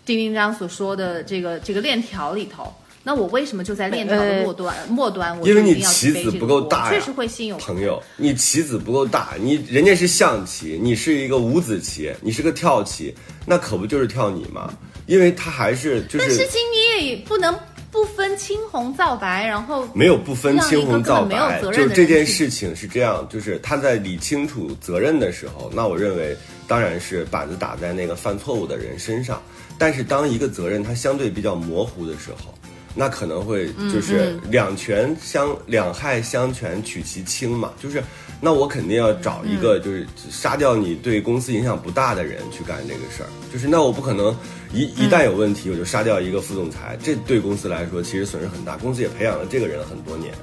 [0.05, 2.73] 丁丁章所说的这个这个链条里头？
[3.07, 13.13] 那我为什么就在链条的末端、末端，我因为你棋子不够大呀，确实会心有朋友，你棋子不够大，你人家是象棋，你是一个五子棋，你是个跳棋，
[13.45, 14.73] 那可不就是跳你吗？
[15.05, 17.55] 因为他还是就是但事情你也不能
[17.91, 26.35] 不分青红皂白，然后没有不分青红皂让一个根本没有白，责就这任的人去件事情是这样，就是他在理清楚责任的时候，那我认为
[26.67, 29.39] 当然是板子打在那个犯错误的人身上。
[29.77, 32.54] 但是当一个责任它相对比较模糊的时候，
[32.95, 38.01] 那可能会嗯就是两权相两害相权取其轻嘛，就是
[38.41, 39.61] 那我肯定要找一嗯。
[39.61, 44.35] 个就是杀掉你对公司影响不大的人去干这个事儿，就是那我不可能
[44.73, 50.33] 一一旦有问题我就杀掉一个副总裁，这对公司来说其实损失很大，公司也培养了这个人很多年。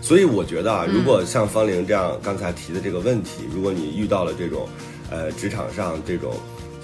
[0.00, 4.68] 所以我觉得啊，如果像方玲这样刚才提的这个问题，如果你遇到了这种，
[5.08, 6.34] 呃，职场上这种，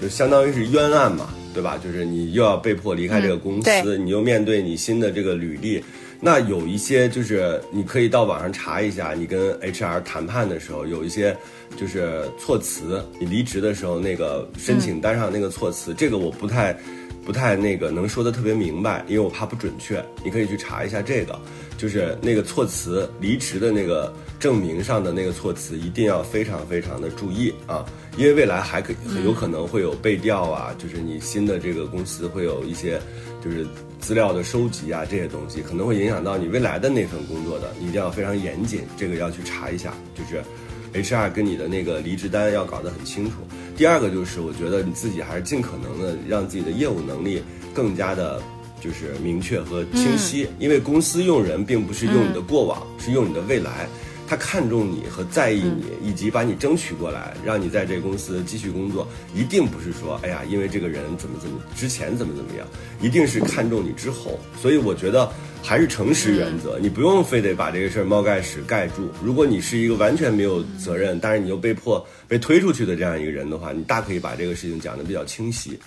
[0.01, 1.77] 就相当于是冤案嘛，对吧？
[1.77, 5.83] 就是你又要被迫离开这个公司，对你又面对你新的这个履历，
[6.19, 11.35] 那有一些就是你可以到网上查一下，你跟 HR 谈判的时候有一些
[11.77, 16.77] 就是措辞，你离职的时候那个申请单上那个措辞，这个我不太。
[17.25, 20.03] 不太那个能说的特别明白，因为我怕不准确。
[20.23, 21.39] 你可以去查一下这个，
[21.77, 27.85] 就是那个措辞，离职的那个证明上的那个措辞，一定要非常非常的注意啊，
[28.17, 32.99] 因为未来还可很有可能会有背调啊，就是你新的这个公司会有一些
[33.43, 33.65] 就是
[33.99, 40.43] 资料的收集啊这些东西，可能会影响到你未来的那份工作的，你一定要非常严谨，这个要去查一下，就是。
[40.91, 43.33] HR 跟你的那个离职单要搞得很清楚。
[43.79, 47.41] 第二个就是，我觉得你自己还是尽可能的让自己的业务能力
[47.73, 48.43] 更加的，
[48.81, 50.49] 就是明确和清晰。
[50.59, 53.87] 因为公司用人并不是用你的过往，是用你的未来。
[54.29, 62.67] 他看重你和在意你，以及把你争取过来，让你在这个公司继续工作，一定不是说，哎呀，因为这个人怎么怎么之前怎么怎么样，
[63.01, 64.39] 一定是看重你之后。
[64.61, 65.27] 所以我觉得
[65.63, 69.09] 还是诚实原则，你不用非得把这个事儿猫盖屎盖住。
[69.23, 75.79] 如果你是一个完全没有责任，但是你又被迫被推出去的这样一个人的话，你大可以把这个事情讲得比较清晰。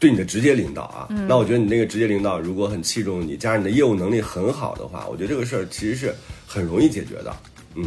[0.00, 6.14] 对你的直接领导啊，那我觉得你那个直接领导如果很器重你，加上你的业务能力很好的话，我觉得这个事儿其实是
[6.46, 7.34] 很容易解决的。
[7.76, 7.84] 嗯，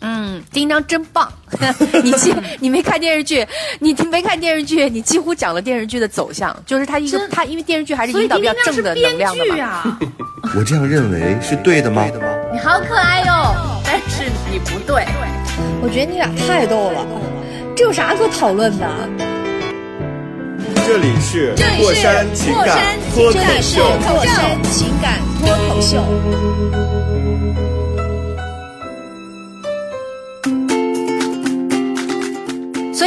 [0.00, 1.32] 嗯，丁章真棒！
[2.02, 3.46] 你记 你没看电视剧，
[3.78, 9.64] 你没看电视剧，你几乎讲了电视剧的走向，就是他一个真他因为电视剧还是引导比较正的能量的嘛。
[9.64, 9.98] 啊，
[10.56, 12.04] 我这样认为是对的吗？
[12.52, 15.04] 你好可爱哟、但是你不对。
[15.82, 17.06] 我觉得你俩太逗了，
[17.76, 18.88] 这有啥可讨论的？
[20.86, 23.82] 这里是过山情感脱口这里是秀。
[24.06, 26.04] 过山情感脱口秀。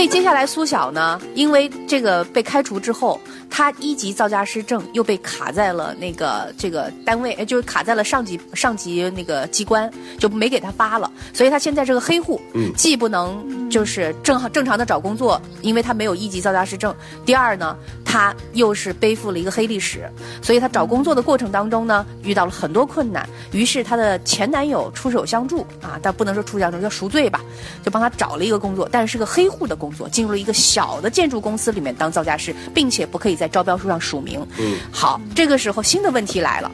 [0.10, 11.12] 接下来苏晓呢，因为这个被开除之后，他一级造价师证又被卡在了那个这个单位，呃就是卡在了上级上级那个机关，就没给他发了。
[11.33, 16.93] 所以他现在是个黑户，嗯既不能就是正好正常的找工作，因为他没有一级造价师证；
[17.25, 20.07] 第二呢，他又是背负了一个黑历史，
[20.41, 23.27] 所以他找工作的过程当中呢，遇到了很多困难。
[23.51, 27.41] 于是她的前男友出手相助啊，但不能说出手相助，叫赎罪吧，
[27.83, 34.45] 就帮他找了一个工作，但是是个黑户的工作，进入了一个小的建筑公司里面当造价师，并且不可以在招标书上署名。
[34.58, 36.71] 嗯，好，这个时候新的问题来了，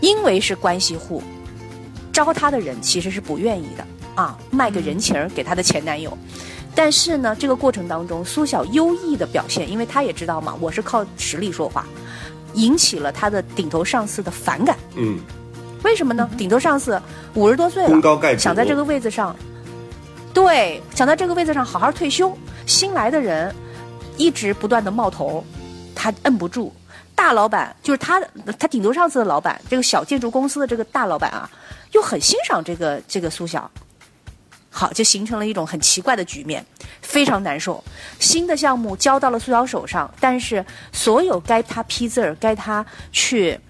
[0.00, 1.22] 因为是关系户，
[2.12, 3.86] 招他的人其实是不愿意的。
[4.14, 6.16] 啊，卖个人情给他的前男友。
[6.74, 11.86] 但是呢，这个过程当中，苏小优异的表现，因为他也知道嘛，我是靠实力说话，
[12.54, 14.76] 引起了他的顶头上司的反感。
[14.96, 15.18] 嗯，
[15.82, 16.30] 为什么呢？
[16.36, 17.00] 顶头上司
[17.34, 19.34] 五十多岁功高盖了，主想在这个位子上，
[20.32, 22.36] 对，想在这个位子上好好退休。
[22.66, 23.54] 新来的人
[24.16, 25.44] 一直不断的冒头，
[25.94, 26.72] 他摁不住。
[27.14, 28.20] 大老板就是他，
[28.58, 31.48] 他顶头上司的老板，这个小建筑公司的这个大老板啊，
[31.92, 33.70] 又很欣赏这个这个苏小。
[34.70, 36.64] 好，就形成了一种很奇怪的局面，
[37.02, 37.84] 非常难受。
[38.18, 43.60] 新的项目交到了苏小手上，但是所有该他批字儿、该他去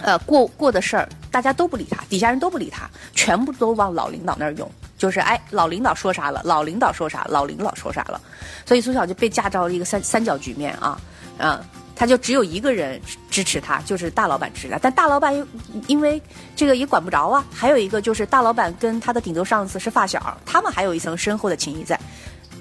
[0.00, 4.68] 呃过过的事儿，大家都不理他，底下人都不理他，全部都往老领导那儿用。
[4.96, 8.18] 就是哎，老领导说啥了，老领导说啥，老领导说啥了，
[8.64, 10.98] 所以苏小就被架到了一个三三角局面啊，
[11.40, 11.58] 嗯，
[11.96, 13.00] 他就只有一个人
[13.30, 15.46] 支持他，就是大老板支持他，但大老板又
[15.86, 16.20] 因为
[16.54, 21.98] 这个也管不着啊，还有一个就是大老板跟他的顶头上司是发小，他们还有一层深厚的情谊在，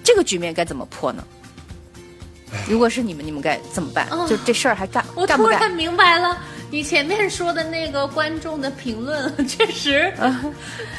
[0.04, 1.24] 这个局面该怎么破呢？
[2.68, 4.10] 如果是你们，你们该怎么办？
[4.28, 5.58] 就这事儿还干我干不干？
[5.58, 6.36] 突然明白了，
[6.72, 10.14] 你前面说的那个观众的评论，确实，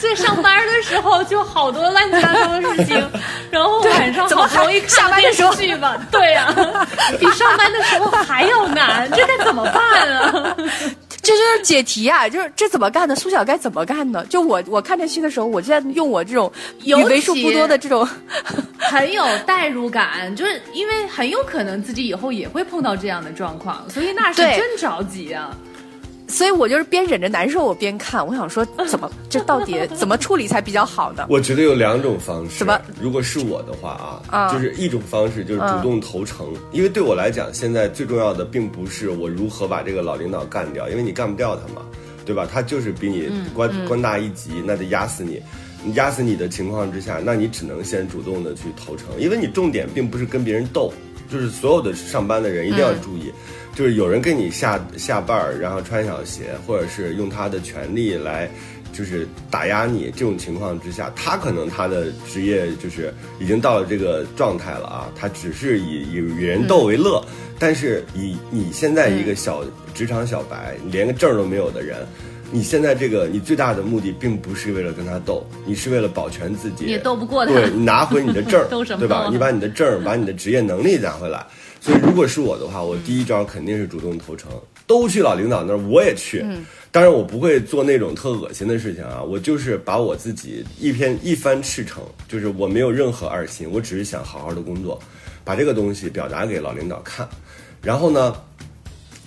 [0.01, 3.11] 在上班的时候就好多乱七八糟的事情，
[3.51, 6.53] 然后晚上好不容易看电视剧吧，对呀、
[7.19, 10.57] 比上班的时候还要难，这该怎么办啊？
[11.23, 12.29] 这就是解题啊！
[12.29, 13.15] 就是这怎么干呢？
[13.15, 14.25] 苏小该怎么干呢？
[14.31, 16.51] 就我我看这戏的时候，我就在用我这种
[16.83, 18.09] 有为数不多的这种，
[18.79, 25.57] 很有代入感，就是因为很有可能自己以后也会碰到这样的状况，所以那是对真着急啊。
[26.31, 28.25] 所以我就是边忍着难受，我边看。
[28.27, 31.27] 我想说， 怎么这到底怎么处理才比较好呢？
[31.29, 32.59] 我觉得有两种方式。
[32.59, 32.81] 什么？
[33.01, 41.83] 如果是我的话啊，啊就是一种方式就是主动投诚，因为对我来讲，现在最重要的并不是我如何把这个老领导干掉，因为你干不掉他嘛，
[42.25, 42.47] 对吧？
[42.51, 45.43] 他就是比你官、官大一级，那得压死你。
[45.83, 50.93] 你压死你的情况之下，那你只能先主动的去投诚，因为你重点并不是跟别人斗，
[51.33, 53.33] 就是所有的上班的人一定要注意，
[53.75, 58.51] 就是有人跟你下下绊儿，然后穿小鞋，或者是用他的权利来。
[58.93, 67.25] 就是打压你这种情况之下，他可能他的职业就是已经到了这个状态了啊，他只是以以与人斗为乐，
[67.57, 71.99] 但是以你现在一个小职场小白，连个证儿都没有的人，
[72.51, 81.47] 你现在这个你最大的目的并不是为了跟他斗，你是为了保全自己，你也斗不过他对你拿回你的证儿 斗什，么对吧你把你的证儿，把你的职业能力拿回来。
[81.81, 84.51] 所以如果是我的话，我第一招肯定是主动投诚，
[84.87, 86.45] 都去老领导那儿，我也去。
[86.93, 95.01] 当然我不会做那种特恶心的事情啊，我就是把我自己一篇一番赤诚，就是我没有任何二心，我只是想好好的工作，
[95.45, 97.29] 把这个东西表达给老领导看，
[97.81, 98.37] 然后呢，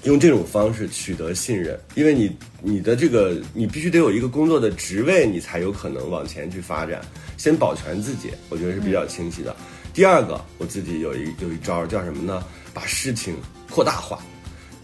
[0.04, 7.02] 用这种方式取得信任，因为你你的这个你必须得有一个工作的职位，你才有可能往前去发展。
[7.38, 9.56] 先保全自己，我觉得是比较清晰的。
[9.94, 12.44] 第二个，我自己有一有一招叫什么呢？
[12.74, 13.36] 把事情
[13.70, 14.18] 扩大化。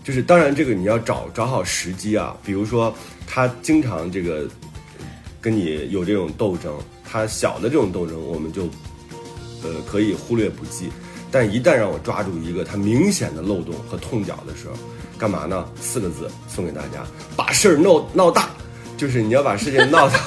[0.03, 2.93] 就是当然这个你要找找好时机啊，比如说
[3.27, 4.47] 他经常这个
[5.41, 6.71] 跟你有这种斗争，
[7.03, 8.63] 他小的这种斗争我们就
[9.63, 10.89] 呃可以忽略不计，
[11.31, 14.73] 但一旦让我抓住一个他明显的漏洞和痛脚的时候，
[15.17, 15.67] 干嘛呢？
[15.81, 17.03] 四个字送给大家：
[17.35, 18.49] 把事儿闹闹大，
[18.95, 20.19] 就是你要把事情闹到，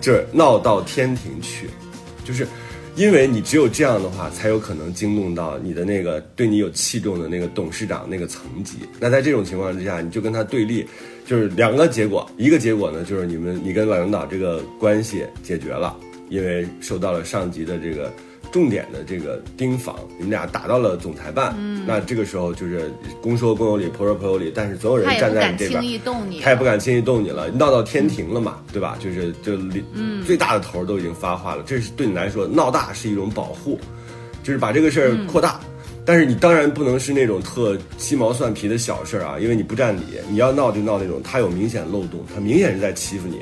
[0.00, 1.70] 就是闹到天庭去，
[2.22, 2.46] 就是。
[2.96, 8.78] 因为你只有这样的话，才有可能惊动到你的那个对你有器重的那个董事长那个层级。
[8.98, 10.86] 那在这种情况之下，你就跟他对立，
[11.26, 12.26] 就是两个结果。
[12.38, 15.94] 一个结果呢，就是你们你跟老领导这个关系解决了，
[16.30, 18.10] 因为受到了上级的这个
[18.56, 21.54] 重点的这个盯防，你们俩打到了总裁办。
[21.58, 22.90] 嗯，那这个时候就是
[23.20, 25.90] 公说公有理，婆说婆有理，但是总有人站在你这边敢轻。
[25.90, 28.96] 易动你，他也不敢轻易动你了，闹到天庭了嘛，对吧？
[28.98, 29.58] 就是就
[29.92, 33.78] 嗯，最大的头都已经发话了，这是对你来说闹大是一种保护，
[34.42, 35.60] 就是把这个事儿扩大。
[36.06, 43.40] 但是你当然不能是那种特鸡毛蒜皮的小事儿啊，因为你不占理，你要闹就闹那种他有明显漏洞，他明显是在欺负你，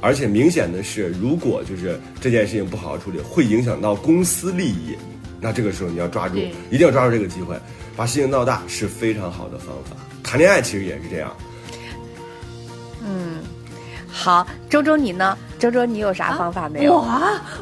[0.00, 4.96] 而且明显的是，如果就是这件事情不好好处理，会影响到公司利益，
[5.40, 6.38] 那这个时候你要抓住，
[6.70, 7.54] 一定要抓住这个机会，
[7.96, 9.96] 把事情闹大是非常好的方法。
[10.22, 11.36] 谈恋爱其实也是这样。
[13.04, 13.40] 嗯
[14.12, 15.36] 好，周周你呢？
[15.58, 17.04] 周周你有啥方法没有？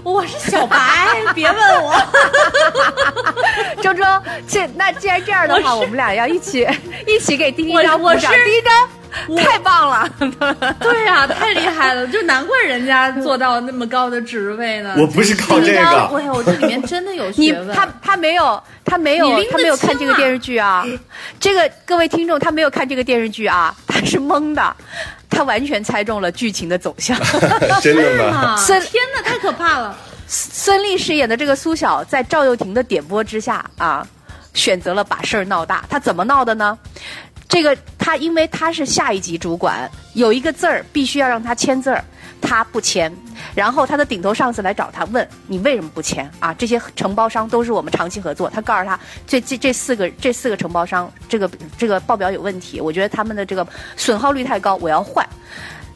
[0.04, 0.78] 我我是小白，
[1.34, 1.94] 别问我。
[3.82, 4.04] 周周，
[4.46, 6.66] 这那既然这样的话，我们俩要一起
[7.06, 8.32] 一起给丁丁我我张鼓掌。
[8.32, 10.08] 是丁丁张，太棒了！
[10.78, 14.94] 对呀、太厉害了，就难怪人家做到那么高的职位呢。
[14.96, 17.72] 我不是靠这丁章，个，哎呦，这里面真的有学问。
[17.74, 20.86] 他他没有他没有他没有看这个电视剧啊，
[21.40, 24.76] 这个各位听众他没有看这个电视剧啊，他是懵的，
[25.28, 27.18] 他完全猜中了剧情的走向。
[27.82, 28.56] 真的吗？
[28.66, 29.96] 天哪，太可怕了！
[30.26, 34.06] 孙俪饰演的这个苏晓，在赵又廷的点拨之下啊，
[34.52, 35.84] 选择了把事儿闹大。
[35.88, 36.78] 他怎么闹的呢？
[37.48, 42.04] 这个他因为他是下一级主管，有一个字儿必须要让他签字儿，
[42.40, 43.14] 他不签。
[43.54, 46.52] 然后他的顶头上司来找他问你为什么不签啊？
[46.54, 48.48] 这些承包商都是我们长期合作。
[48.50, 53.66] 他告诉他这这这四个这四个承包商这个这个报表有问题，我觉得他们的这个
[53.96, 55.26] 损耗率太高，我要换。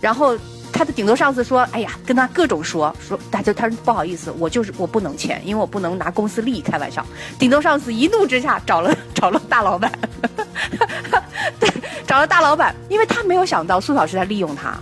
[0.00, 0.36] 然后
[0.72, 7.06] 他的顶头上司说：“哎呀，跟他各种说说，他就他说不好意思，我就是我不能签，因为我不能拿公司利益开玩笑。”
[7.38, 9.92] 顶头上司一怒之下找了 找了大老板，
[11.60, 11.70] 对，
[12.04, 14.76] 找了大老板，因为他没有想到苏老师在利用他，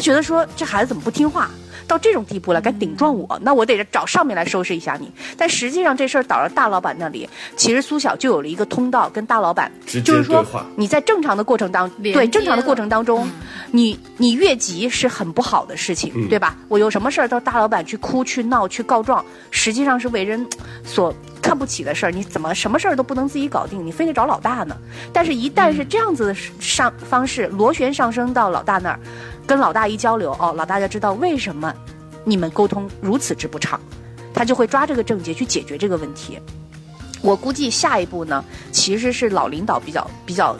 [0.00, 1.50] 他觉得说这孩子怎么不听话。
[1.86, 5.10] 到这种地步了，敢顶撞我，那我得找上面来收拾一下你。
[5.36, 9.72] 但实际上这事儿倒了大老板那里，其实苏晓就有了一个通道跟大老板，
[10.04, 10.46] 就是说
[10.76, 13.28] 你在正常的过程当对正常的过程当中，
[13.72, 16.56] 你你越级是很不好的事情，嗯对吧？
[16.68, 20.46] 我有什么事儿到大老板去哭、去闹、去告状，实际上是为人
[20.84, 22.12] 所看不起的事儿。
[22.12, 24.76] 你怎么什么事儿都不能自己搞定，你非得找老大呢？
[25.12, 29.00] 但是，一旦是这样子的上方式螺旋上升到老大那儿，
[29.50, 31.74] 跟老大一交流，哦，老大就知道为什么
[32.22, 33.80] 你们沟通如此之不畅，
[34.32, 36.38] 他就会抓这个症结去解决这个问题。
[37.20, 40.56] 我估计下一步呢，其实是老领导比较比较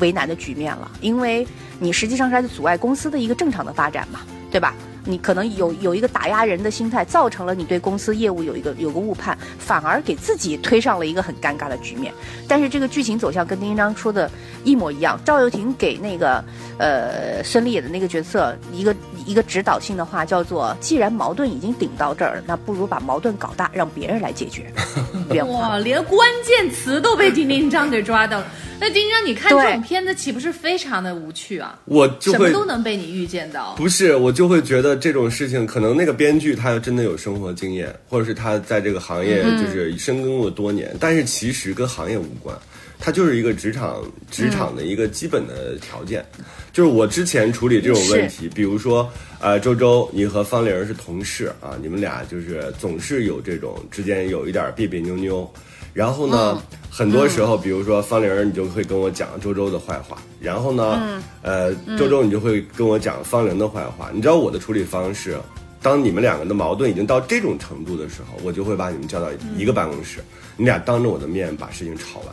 [0.00, 1.46] 为难的局面了，因为
[1.78, 4.20] 你实际上是在阻碍公司的一个正常的发展嘛，
[4.50, 4.74] 对吧？
[5.04, 12.12] 你可能有有一个打压人的心态，造成了你对公司业务有一个有个误判，反而给自己推上了一个很尴尬的局面。
[12.46, 14.30] 但是这个剧情走向跟丁一章说的
[14.64, 16.44] 一模一样，赵又廷给那个
[16.78, 18.94] 呃孙俪演的那个角色一个
[19.26, 24.72] 一个指导性的话，叫做：既然矛盾已经顶到这儿了，那不如把矛盾搞大，让别人来解决。
[25.48, 28.46] 哇， 连关键词都被丁丁章给抓到了。
[28.82, 31.78] 那丁章，你看这种片子岂不是非常的无趣啊？
[31.84, 33.76] 我就会什么都能被你预见到。
[33.76, 42.58] 不是，我就会觉得这种事情，可能那个编剧他真的有生活经验，或者是他在这个行业就是深耕了多年，但是其实跟行业无关，
[43.04, 44.00] 它就是一个职场
[44.30, 46.24] 职场的一个基本的条件。
[46.72, 55.52] 就是我之前处理这种问题，比如说，呃，周周，你和方玲是同事啊，你们俩就是总是有这种之间有一点别别扭扭，
[55.92, 64.12] 然后呢，很多时候，比如说方玲儿，你就会跟我讲周周的坏话，然后呢，呃，周周你就会跟我讲方玲的坏话。
[64.14, 65.36] 你知道我的处理方式，
[65.82, 69.28] 当你们两个的矛盾已经到这种程度的时候，我就会把你们叫到
[69.58, 70.20] 一个办公室，
[70.56, 72.28] 你俩当着我的面把事情吵完。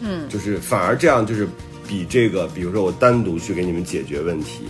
[0.00, 1.48] 嗯，就是反而这样就是
[1.86, 4.64] 比这个，比如说我单独去给你们解决问题，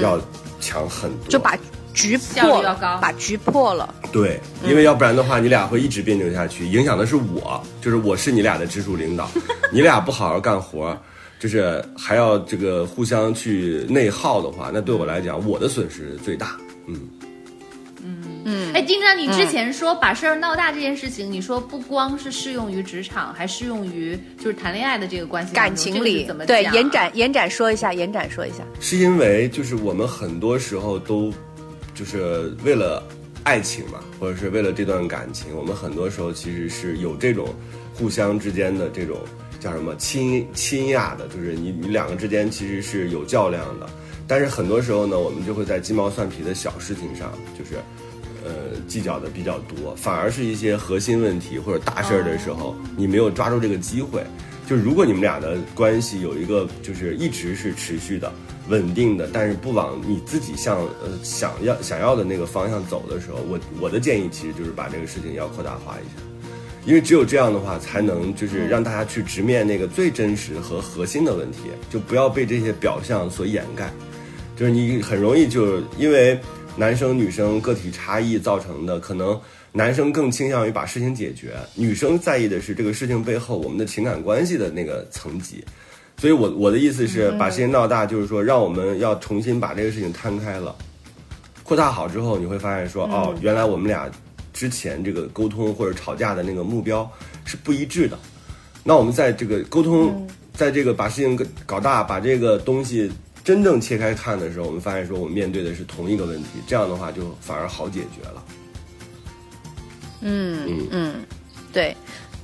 [0.00, 0.20] 要
[0.60, 1.28] 强很多。
[1.28, 1.56] 就把
[1.94, 3.94] 局破要高把局破了。
[4.12, 9.28] 对，因为要不然的话，你俩会一直别扭下去，影响的是我，就是我是你俩的直属领导，
[9.72, 10.96] 你俩不好好干活，
[11.38, 16.56] 就是还要这个互相去内耗的话，那对我来讲，我的损失最大。
[16.86, 17.00] 嗯，
[18.72, 28.58] 哎，丁章，你之前说把事儿闹大这件事情，你说不光是适用于职场，还适用于就是谈恋爱的这个关系感情里怎么，对延展延展说一下，延展说一下。
[28.80, 31.32] 是因为就是我们很多时候都
[31.94, 33.02] 就是为了
[33.42, 37.54] 爱情嘛，或者是为了这段感情，我们很多时候其实是有这种
[37.94, 39.18] 互相之间的这种
[39.58, 43.88] 叫什么亲亲亚的，就是你你两个之间其实是有较量的，
[44.28, 47.76] 但是很多时候呢，我们就会在鸡毛蒜皮的小事情上，就是
[48.46, 54.22] 呃计较的比较多，反而是一些核心问题或者大事儿的时候，你没有抓住这个机会。
[54.68, 58.32] 就如果你们俩的关系有一个就是一直是持续的、
[58.68, 66.22] 稳定的，但是不往你自己向呃想要想要的那个方向走的时候，我我的建议其实就是把这个事情要扩大化一下。
[66.84, 71.58] 因为只有这样的话，才能就是让大家去直面那个最真实和核心的问题，
[71.90, 73.92] 就不要被这些表象所掩盖。
[74.56, 76.38] 就是你很容易就因为
[76.76, 79.40] 男生女生个体差异造成的，可能
[79.72, 85.64] 男生更倾向于把事情解决，女生在意的是这个事情背后我们的情感关系的那个层级。
[86.18, 90.74] 所以我我的意思是，把事情闹大，就是说让我们要重新把这个事情摊开了，
[91.62, 94.10] 扩大好之后，你会发现说，哦，原来我们俩
[94.52, 97.10] 之前这个沟通或者吵架的那个目标
[97.44, 98.18] 是不一致的。
[98.82, 103.10] 那我们在这个沟通，在这个把事情搞大，把这个东西
[103.46, 108.44] 真正切开看的时候，我们发现说我们面对的是同一个问题，这样的话就反而好解决了。
[110.22, 111.14] 嗯嗯嗯，
[111.72, 111.96] 对。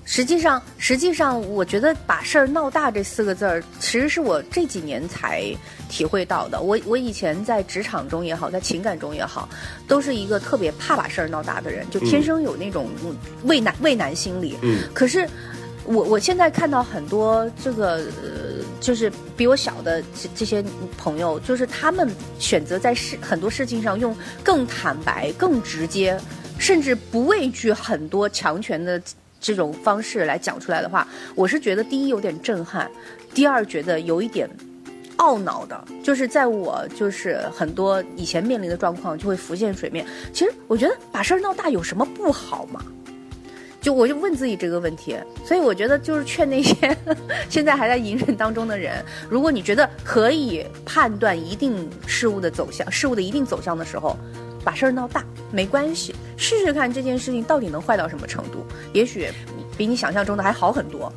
[0.05, 5.45] 实际上，实际上，我觉得“把事儿闹大”这四个字儿，其实是我这几年才
[5.89, 6.61] 体会到的。
[6.61, 9.49] 我我以前在职场中也好，在情感中也好，
[9.89, 14.57] 都是一个特别怕把事儿闹大的人，就天生有那种嗯畏难畏难心理。
[14.63, 15.27] 嗯可是
[15.85, 20.65] 我我现在看到很多这个呃，就是比我小的这这些
[20.97, 22.09] 朋友，就是他们
[22.39, 26.19] 选择在事很多事情上用更坦白、更直接，
[26.59, 29.01] 甚至不畏惧很多强权的
[29.41, 32.91] 这种方式来讲出来的话，我是觉得第一有点震撼，
[33.35, 34.49] 第二觉得有一点。
[35.19, 40.05] 懊恼的，就是在我就是很多以前面临的状况就会浮现水面。
[40.33, 42.83] 其实我觉得把事儿闹大有什么不好嘛？
[43.83, 46.97] 就我就问自己这个问题，所以我觉得就是劝那些
[47.51, 54.17] 现在还在隐忍当中的人，如果你觉得可以判断一定事物的走向，事物的一定走向的时候，
[54.65, 59.29] 把事儿闹大没关系，试试看这件事情到底能坏到什么程度，也许
[59.77, 61.13] 比你想象中的还好很多。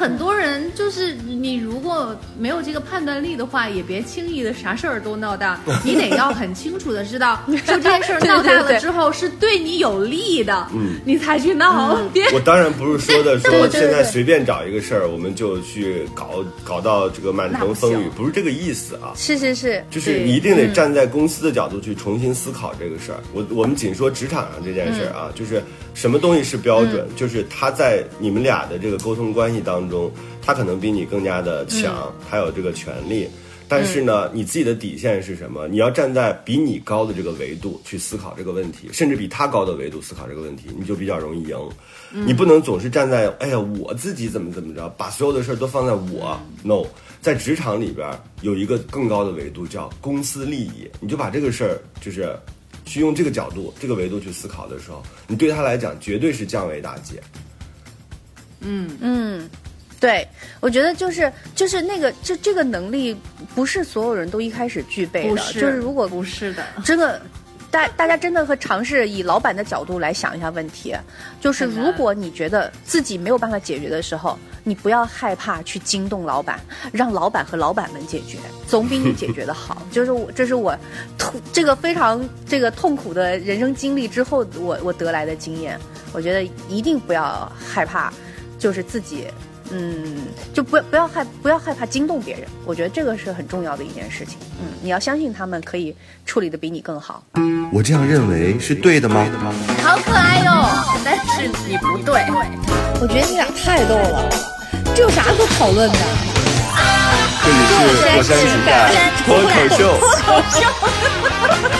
[0.00, 10.98] 很多人就是你如果没有这个判断力的话，也别轻易的啥事儿都闹大， 你得要很清楚的知道， 说这件事儿 闹大了之后是对你有利的，嗯。
[11.04, 19.12] 你才去闹，别我当然不是说的说现在随便找一个事儿我们就去搞搞到这个满城风雨不是这个意思啊。
[19.16, 23.20] 是是是，就是你一定得站在公司的角度去重新思考这个事儿。
[23.34, 29.89] 我我们仅说职场上这件事儿啊，就是什么东西是标准，就是他在你们俩的这个沟通关系当中，
[30.40, 33.28] 他可能比你更加的强，他有这个权利。
[33.68, 35.68] 但是呢，你自己的底线是什么？
[35.68, 41.56] 你要站在比你高的这个维度去思考这个问题，甚至比他高的维度思考这个问题，你就比较容易赢。
[42.26, 46.36] 你不能总是站在哎呀我自己怎么怎么着，把所有的事儿都放在我。
[46.64, 46.84] No，
[47.22, 52.36] 在职场里边儿有一个更高的维度叫公司利益，你就把这个事儿就是
[52.84, 57.20] 去用这个角度、这个维度去思考的时候，你对他来讲绝对是降维打击。
[58.62, 59.48] 嗯嗯，
[60.00, 60.26] 对，
[60.58, 63.14] 我觉得就是就是那个这这个能力
[63.54, 67.20] 不是所有人都一开始具备的，是，就是如果不是的，真的。
[67.72, 70.92] 大大家真的和尝试以老板的角度来想一下问题，
[71.40, 76.58] 就是如果你觉得自己没有办法解决的时候，你不要害怕去惊动老板，
[76.92, 79.86] 让老板和老板们解决，总比你解决的好。
[79.92, 80.76] 就是我，这是我
[81.16, 85.78] 痛这个非常这个痛苦的人生经历之后，我我得来的经验。
[86.12, 88.12] 我觉得一定不要害怕，
[88.58, 89.28] 就是自己。
[89.72, 94.36] 嗯，就不要不要害不要害怕惊动别人，我觉得这个是很重要的一件事情。
[94.60, 95.94] 嗯，你要相信他们可以
[96.26, 97.22] 处理的比你更好。
[97.72, 99.24] 我这样认为是对的吗？
[99.82, 100.68] 好可爱哟、
[101.04, 102.22] 但是你不对。
[103.00, 104.28] 我觉得你俩太逗了，
[104.94, 105.98] 这有啥可讨论的？
[107.42, 107.80] 这里是
[108.16, 108.92] 火山情感
[109.24, 109.80] 脱口秀。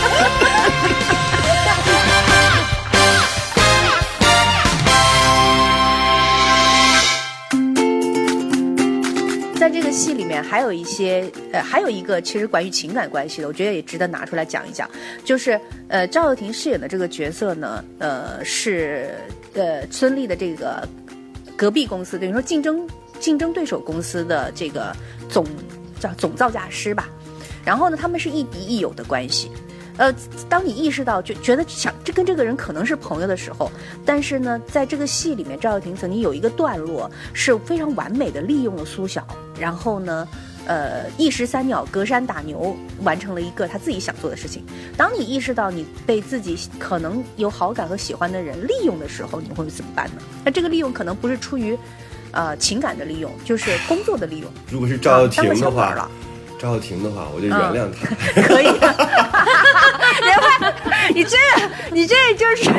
[10.41, 14.89] 还有一些呃，还有一个其实关于情感关系的，我觉得也值得拿出来讲一讲。
[15.23, 19.15] 就是呃，赵又廷饰演的这个角色呢，呃，是
[19.53, 20.87] 呃孙俪的这个
[21.55, 22.87] 隔壁公司，等于说竞争
[23.19, 24.95] 竞争对手公司的这个
[25.29, 25.45] 总
[25.99, 27.09] 叫总造价师吧。
[27.63, 29.51] 然后呢，他们是亦敌亦友的关系。
[29.97, 30.13] 呃，
[30.49, 33.71] 当你意识到就觉得想这跟这个人可能是朋友的时候，
[34.05, 39.25] 但是呢，在这个戏里面，赵又廷曾经有一个段落是非常完美的利用了苏晓，
[39.59, 40.27] 然后呢，
[40.65, 44.63] 呃，一石三鸟，隔山打牛，完成了一个他自己想做的事情。
[44.97, 50.21] 当你意识到你被自己可能有好感和喜欢的人利用的时候，你会怎么办呢？
[50.43, 51.77] 那这个利用可能不是出于
[52.31, 54.49] 呃情感的利用，就是工作的利用。
[54.71, 56.09] 如果是赵又廷的话
[56.57, 58.15] 赵又廷的话，我就原谅他。
[58.43, 58.67] 可以。
[61.15, 61.37] 你这
[61.91, 62.69] 你这就是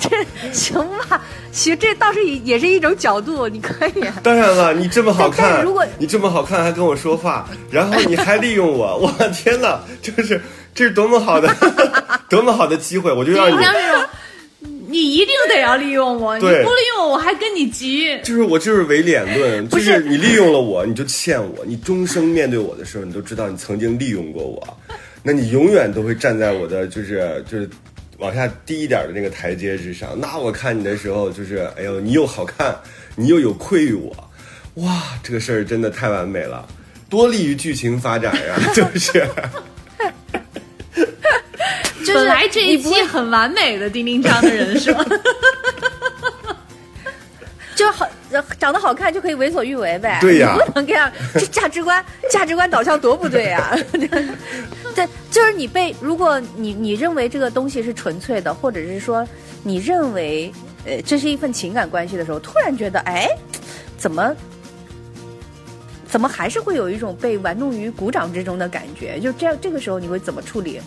[0.00, 0.74] 这行
[1.08, 1.22] 吧？
[1.52, 4.04] 行，这倒是也是一种角度，你可以。
[4.22, 5.64] 当然了，你这么好看
[5.98, 10.40] 你这么好看还跟我说话，然后你还利用我， 我天哪，就是
[10.74, 11.48] 这是多么好的，
[12.28, 13.56] 多么好的机会，我就让你
[14.90, 16.56] 你一定得要利用我，你不利
[16.96, 18.18] 用我，我还跟你急。
[18.22, 24.78] 就是我就是唯脸论，就是你利用了我，你就欠我，你终生面对我的时候，你都知道你曾经利用过我，
[25.30, 27.68] 那你永远都会站在我的就是就是
[28.16, 30.18] 往下低一点的那个台阶之上。
[30.18, 32.74] 那我看你的时候，就是哎呦，你又好看，
[33.14, 34.30] 你又有愧于我，
[34.76, 36.66] 哇，这个事儿真的太完美了，
[37.10, 39.22] 多利于剧情发展呀， 就是。
[41.98, 44.94] 就是本来这一你不会期很完美的丁丁张的人设，
[47.76, 48.10] 就好呃
[48.58, 50.18] 长得好看就可以为所欲为呗？
[50.20, 53.76] 对呀 你不能这样，这价值观价值观导向多不对呀！
[54.94, 59.26] 对，就是你被，如果你你认为这个东西是纯粹的，或者是说
[59.62, 60.52] 你认为
[60.84, 63.28] 呃，这是一份情感关系的时候，突然觉得，哎，
[63.96, 64.34] 怎么？
[66.10, 69.20] 怎么还是会有一种被玩弄于股掌之中的感觉？
[69.20, 70.80] 就这样，这个时候你会怎么处理？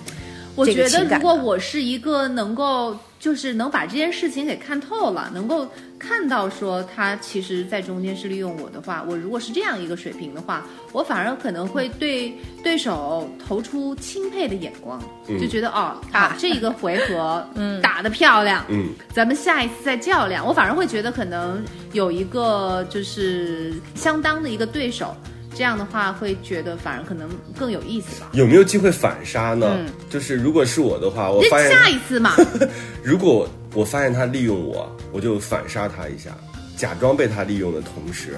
[0.55, 5.67] 我觉得，如果我是一个能够，就是能把这件事情给看透了，能够
[6.01, 12.33] 看到说他其实在中间是利用我的话，我如果是这样一个水平的话，我反而可能会对
[12.63, 14.99] 对手投出钦佩的眼光，
[15.39, 20.43] 就觉得哦，啊，这一个回合，嗯，打得漂亮，嗯，咱们下一次再较量。
[20.43, 25.15] 我反而会觉得可能有一个就是相当的一个对手，
[25.53, 28.29] 这样的话会觉得反而可能更有意思吧。
[28.33, 29.85] 有没有机会反杀呢？
[30.09, 32.33] 就是如果是我的话，我发那现下一次嘛，
[33.03, 36.31] 如果我发现他利用我，我就反杀他一下，
[36.75, 38.35] 假装被他利用的同时，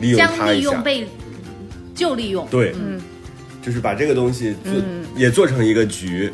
[0.00, 1.06] 利用他将利一下用，被
[1.94, 2.46] 就利用。
[2.48, 3.00] 对，嗯，
[3.60, 4.72] 就是把这个东西做、
[5.16, 6.32] 也做成一个局。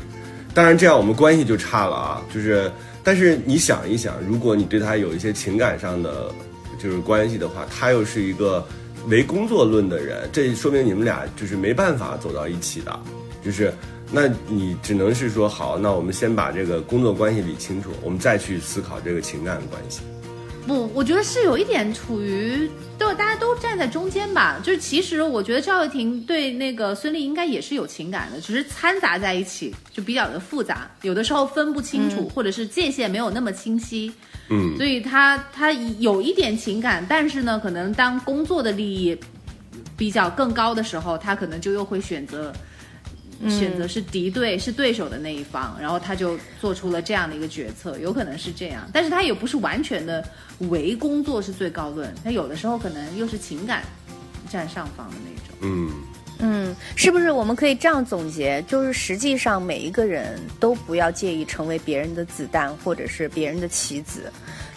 [0.52, 2.22] 当然，这样我们关系就差了啊。
[2.32, 2.70] 就是，
[3.02, 6.30] 但是你想一想，如果你对他有一些情感上的
[6.78, 8.64] 就是关系的话，他又是一个
[9.08, 13.00] 唯工作论的人，这说明你们俩就是没办法走到一起的。
[13.44, 13.72] 就是，
[14.12, 20.02] 那你只能是说好，那我们先把这个工作关系理清楚，我们再去思考这个情感关系。
[20.66, 24.58] 不，我觉得是有一点处于都大家都站在中间吧。
[24.62, 34.10] 就是其实我觉得赵又廷对那个孙俪应该也是有情感的，只是掺杂在一起就比较的复杂，有的时候分不清楚，或者是界限没有那么清晰。
[34.48, 39.18] 嗯，所以他他有一点情感，但是呢，可能当工作的利益
[39.98, 42.50] 比较更高的时候，他可能就又会选择。
[43.50, 50.24] 选择是敌对、是对手的那一方，然后他就做出了这样的一个决策，有可能是这样，但是他也不是完全的
[50.70, 53.82] 唯工作是最高论，他有的时候可能又是情感
[54.50, 55.56] 占上方的那种。
[55.60, 55.92] 嗯，
[56.38, 58.62] 嗯，是不是我们可以这样总结？
[58.68, 64.32] 就是实际上每一个人都不要介意成为别人的子弹或者是别人的棋子。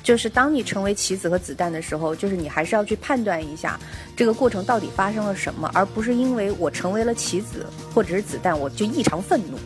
[0.07, 3.77] 就是当你成为棋子和子弹的时候，就是你还是要去判断一下
[4.15, 9.57] 这个过程到底发生了什么，而不是因为我成为了棋子或者是子弹，我就异常愤怒，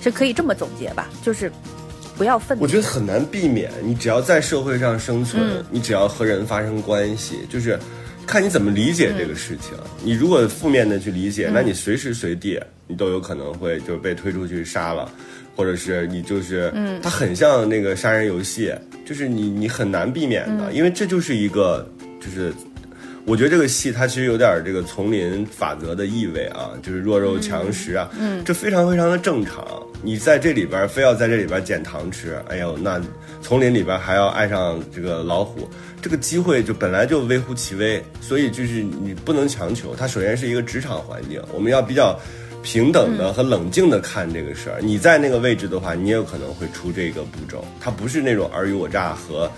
[0.00, 1.10] 是可以这么总结吧？
[1.22, 1.52] 就是
[2.16, 2.64] 不要愤怒。
[2.64, 3.70] 我觉得很难避免。
[3.82, 7.78] 你只要在社会上生存，你只要和人发生关系，就是
[8.26, 9.76] 看你怎么理解这个事情。
[10.02, 15.12] 你如果负面的去理解，那你随时随地你都有可能会就是被推出去杀了，
[15.54, 18.74] 或者是你就是，嗯，它很像那个杀人游戏，
[19.04, 21.88] 就是你你很难避免的，因为这就是一个
[22.20, 22.52] 就是。
[23.26, 29.66] 我觉得这个戏它其实有点这个丛林法则的意味啊，就是弱肉强食啊，嗯，这非常非常的正常。
[30.02, 33.00] 你在这里边非要在这里边捡糖吃，哎呦，那
[33.40, 35.66] 丛林里边还要爱上这个老虎，
[36.02, 39.96] 这个机会就本来就微乎其微，所以就是你不能强求。
[39.96, 42.20] 它首先是一个职场环境，我们要比较
[42.64, 44.80] 平等的和冷静的看这个事儿。
[44.80, 49.48] 你在那个位置的话，你也有可能会出这个步骤，它不是那种尔虞我诈和。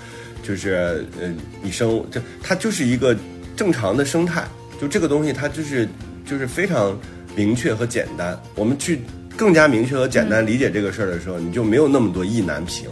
[0.42, 1.28] 就是呃，
[1.60, 3.16] 你生就它就是一个
[3.56, 4.46] 正常的生态，
[4.80, 5.88] 就这个东西它就是
[6.24, 6.96] 就是非常
[7.34, 8.40] 明确和简单。
[8.54, 9.00] 我们去
[9.36, 12.88] 更加明确和简单理解这个事儿的时候，你就没有那么多意难平，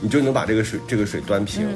[0.00, 1.68] 你就能把这个水这个水端平。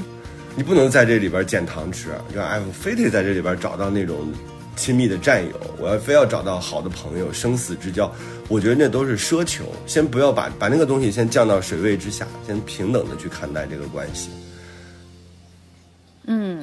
[0.55, 4.33] 你不能在这里边捡糖吃，就哎，我非得在这里边找到那种
[4.77, 8.09] 亲密的战友，我要非要找到好的朋友，生死之交。
[8.49, 14.31] 我觉得那都是奢求，先不要把把那个东西先降到水位之下，先平等的去看待这个关系。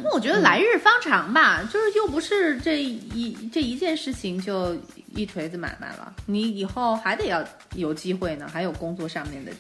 [0.05, 4.75] 那我觉得来日方长吧，就是又不是这一这一件事情就
[5.15, 7.43] 一锤子买卖了，你以后还得要
[7.75, 9.51] 有机会呢，还有工作上面的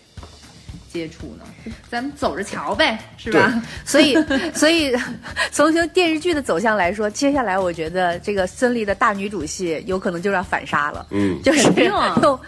[0.93, 3.59] 接触呢，咱们走着瞧呗，是吧？
[3.83, 4.15] 所以，
[4.53, 4.95] 所以
[5.51, 11.07] 从从电视剧的走向来说，接下来我觉得这个孙俪的大女主戏有可能就要反杀了。
[11.09, 12.39] 嗯，就是用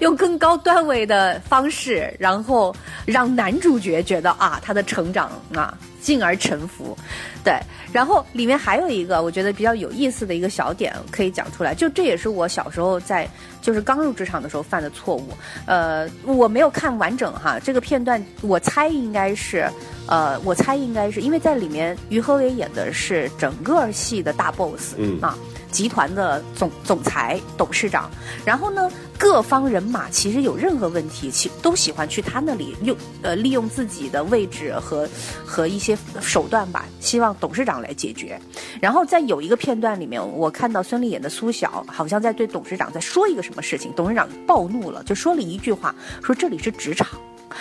[0.00, 2.74] 用更高段位的方式，然后
[3.04, 5.72] 让男主角觉得啊，他的成长啊，
[6.06, 6.96] 进而臣服。
[7.42, 7.58] 对，
[7.92, 13.28] 然后里面还有一个我觉得比较有意思的一个小点可以讲出来，就这也是我小时候在
[13.60, 15.28] 就是刚入职场的时候犯的错误。
[15.66, 19.68] 呃，我没有看完整哈，这个片段我猜应该是，
[20.06, 25.36] 呃，我猜应该是因为在里面于和伟演的是整个戏的大 boss，嗯啊。
[25.76, 28.10] 集团的总总裁、董事长，
[28.46, 35.06] 然后呢，各方人马其实有任何问题，其都喜欢去他那里用呃利用自己的位置和
[35.44, 38.40] 和一些手段吧，希望董事长来解决。
[38.80, 47.06] 然后在有一个片段里面，我看到孙俪演的苏晓好像在对董事长在说一个什么事情，董事长暴怒了，就说了一句话，说这里是职场，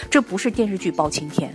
[0.10, 1.54] 这不是电视剧包青天。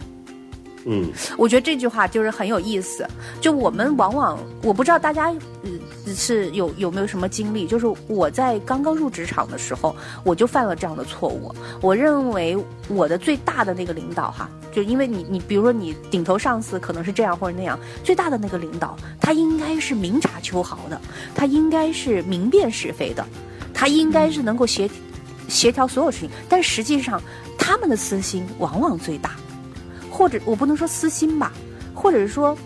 [0.86, 3.06] 嗯，我觉得这句话就是很有意思。
[3.38, 5.26] 就我们往往，我不知道大家，
[5.62, 5.70] 呃，
[6.14, 7.66] 是有有没有什么经历？
[7.66, 9.94] 就是我在刚刚入职场的时候，
[10.24, 11.54] 我就犯了这样的错误。
[11.80, 12.56] 我认为
[12.88, 21.00] 我的最大的那个领导哈，就因为你你比如说你顶头上司可能是这样或者那样，最大的那个领导他应该是明察秋毫的，
[21.34, 23.24] 他应该是明辨是非的，
[23.72, 24.90] 他应该是能够协
[25.48, 26.30] 协调所有事情。
[26.48, 27.22] 但实际上
[27.58, 29.32] 他们的私心往往最大，
[30.10, 31.52] 或者我不能说私心吧，
[31.94, 32.56] 或者是说。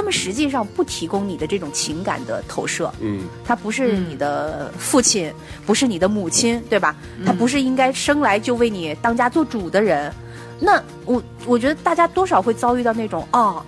[0.00, 5.30] 他们实际上不提供你的这种情感的投射，嗯，他不是你的父亲，
[5.66, 6.96] 不是你的母亲，对吧？
[7.22, 10.10] 他不是应该生来就为你当家做主的人。
[10.58, 13.62] 那我我觉得大家多少会遭遇到那种哦，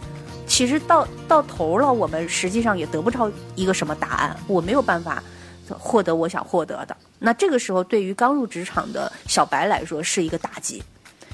[0.47, 5.23] 其实到到头了，我们实际上也得不着一个什么答案，我没有办法
[5.69, 6.97] 获得我想获得的。
[7.19, 10.83] 那这个时候，对于刚入职场的小白来说，是一个打击，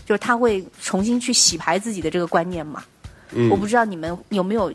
[0.05, 2.83] 就是他会重新去洗牌自己的这个观念嘛。
[3.33, 4.73] 嗯我不知道你们有没有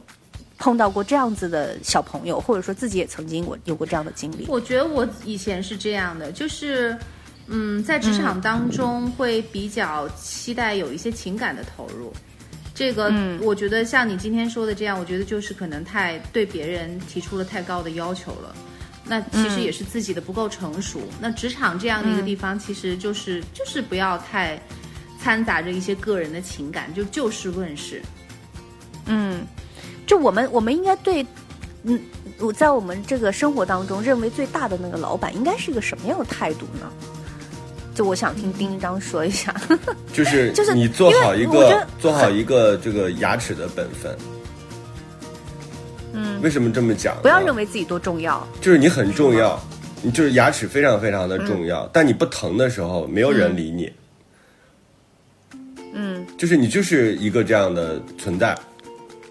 [0.58, 4.46] 碰到过这样子的小朋友，或者说自己也曾经我有过这样的经历。
[4.48, 6.98] 我觉得我以前是这样的，就是，
[7.48, 12.14] 嗯，在职场当中会比较期待有一些情感的投入。
[12.76, 18.56] 这个，我觉得像你今天说的这样，我觉得就是可能太对别人提出了太高的要求了。
[19.06, 21.02] 那其实也是自己的不够成熟。
[21.20, 24.58] 那职场这样的一个地方，其实就是就是不要太
[25.22, 28.02] 掺杂着一些个人的情感，就就事论事。
[29.06, 29.46] 嗯，
[30.06, 31.26] 就我们我们应该对，
[31.84, 32.00] 嗯，
[32.40, 36.90] 我在我们这个生活当中认为最大的那个老板应该是一个什么样的态度呢？
[37.94, 39.54] 就我想听丁一章说一下。
[40.12, 44.18] 就是 就是你做好一个做好一个这个牙齿的本分。
[46.14, 47.16] 嗯，为什么这么讲？
[47.22, 48.48] 不要认为自己多重要。
[48.62, 49.60] 就是你很重要，
[50.02, 53.92] 你就是牙齿非常非常的重要，但你不疼的时候，没有人理你。
[55.96, 58.58] 嗯就是你就是一个这样的存在，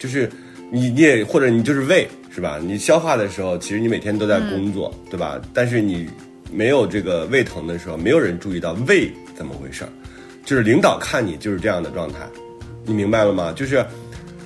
[0.03, 0.29] 就是
[0.69, 2.59] 你你也或者你就是胃是吧？
[2.61, 5.41] 你消化的时候，其实你每天都在工作，对吧？
[5.55, 6.09] 但是你
[6.51, 9.91] 没有这个胃疼的时候，没有人注意到胃怎么回事儿，
[10.45, 12.19] 就是领导看你就是这样的状态，
[12.85, 13.53] 你明白了吗？
[13.55, 13.85] 就是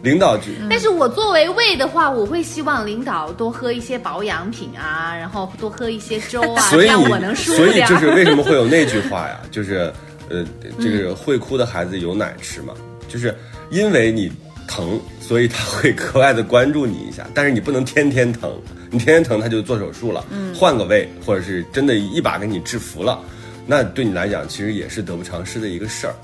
[0.03, 7.81] 领导就但是我作为胃的话，我会希望领导多喝一些保养品啊，然后多喝一些粥啊， 所以我能舒服所以。
[7.87, 9.41] 就是为什么会有那句话呀？
[9.51, 9.91] 就是
[10.29, 10.45] 呃，
[10.79, 12.75] 这个会哭的孩子有奶吃嘛，
[13.09, 13.35] 就是
[13.71, 14.31] 因为你
[14.67, 17.27] 疼，所以他会格外的关注你一下。
[17.35, 18.61] 但是你不能天天疼，
[18.91, 23.19] 你天天疼他就做手术了，换个胃，或者是真的一把给你制服了，
[23.67, 26.15] 那对你来讲其实也是得不偿失的一个事儿。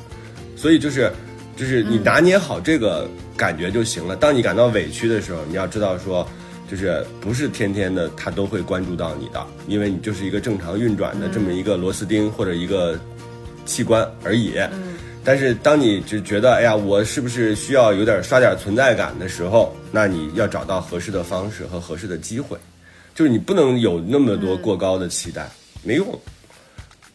[0.56, 1.12] 所以就是
[1.56, 4.14] 就是你拿捏好这个感觉就行了。
[4.16, 6.26] 当你感到委屈的时候，你要知道说，
[6.70, 12.98] 就是不是天天的他都会关注到你的，因为你就是一个正常运转的这么一个螺丝钉或者一个
[13.66, 14.54] 器官而已。
[15.24, 22.58] 但是当你就觉得哎呀，我是不是需要有点刷点存在感的时候，那你要找到合适的方式和合适的机会，
[23.14, 25.48] 就是你不能有那么多过高的期待，
[25.82, 26.20] 没用。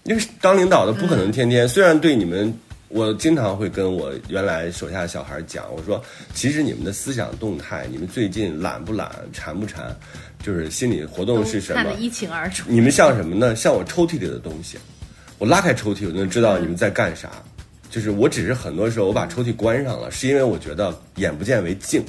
[0.04, 2.54] 因为当领导的不可能天天，虽然对你们，
[2.88, 6.02] 我经常会跟我原来手下的小孩讲，我说，
[6.34, 9.94] 其实你们的思想动态，你们最近懒不懒，馋不馋，
[10.42, 12.00] 就是心理活动是什么看得？
[12.00, 12.64] 一清二楚。
[12.70, 13.54] 你们像什么呢？
[13.54, 14.78] 像我抽屉里的东西，
[15.38, 17.30] 我拉开抽屉，我就能知道你们在干啥。
[17.90, 22.04] 就是我只是很多时候我把抽屉关上了，是因为我觉得眼不见为净，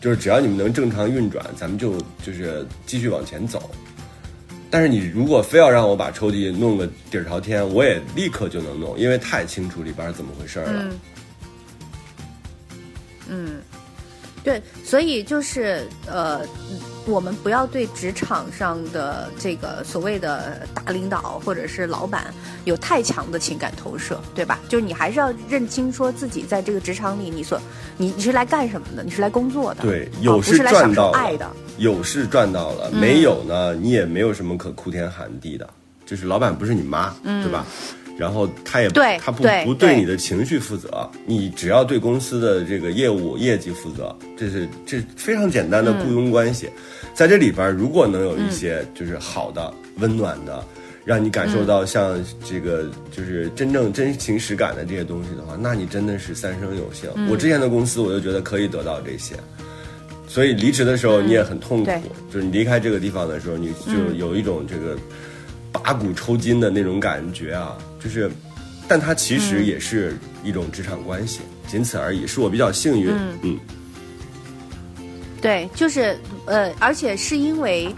[0.00, 3.70] 就是只要你们能正常运转，咱们就就是继续往前走。
[4.70, 10.92] 但是你如果非要让我把抽屉弄个底儿朝天，我也立刻就能弄，因为太清楚里边儿怎么回事儿了。
[13.28, 13.60] 嗯，
[14.44, 16.46] 对，所以就是呃，
[17.06, 22.32] 我们不要对职场上的这个所谓的大领导或者是老板
[22.64, 24.58] 有太强的情感投射，对吧？
[24.68, 27.60] 就是你还是要认清说自己在这个职场里，你所
[27.96, 29.02] 你你是来干什么的？
[29.02, 31.50] 你是来工作的，对，啊有不是赚到爱的。
[31.78, 35.68] 有是赚到了，没有呢，你也没有什么可哭天喊地的。
[36.04, 37.64] 就是老板不是你妈，对吧？
[38.20, 46.68] 然后他也对他不对不对对你的情绪负责，你只要对公司的这个业务业绩负责，这是这是非常简单的雇佣关系。
[47.14, 50.62] 在这里边儿，如果能有一些就是好的、温暖的，
[51.02, 57.08] 让你感受到像这个就是真正真情实感的这些东西的话，那你真的是三生有幸。
[57.30, 59.34] 我之前的公司，我就觉得可以得到这些。
[60.28, 62.00] 所以离职的时候你也很痛苦，对
[62.30, 64.96] 就是你离开这个地方的时候，你就有一种这个
[65.72, 68.30] 拔骨抽筋的那种感觉啊，就是，
[68.88, 72.26] 但它其实也是一种职场关系，仅此而已。
[72.26, 73.58] 是我比较幸运，嗯
[75.40, 77.94] 对，就是呃，而且是因为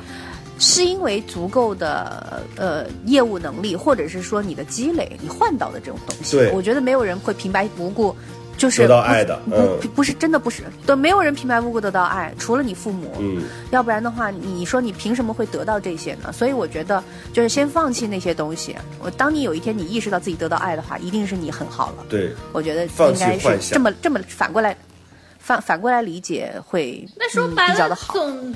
[0.59, 6.37] 是因为足够的呃业务能力，或者是说你的积累，你换到的这种东西。
[6.37, 8.15] 对我觉得没有人会平白无故
[8.57, 13.13] 就是得到爱的不嗯不不是真的不是，都没有人平白无故得到爱，除了你父母。
[13.19, 16.33] 嗯，要不然的话，你说你凭什么会得到这些呢？
[16.33, 18.77] 所以我觉得，就是先放弃那些东西。
[19.01, 22.05] 我当你有一天你意识到自己得到爱的话，一定是你很好了。
[22.09, 24.77] 对，我觉得应该是这么这么反过来，
[25.39, 28.15] 反反过来理解会嗯那说白了，比较的好。
[28.15, 28.55] 总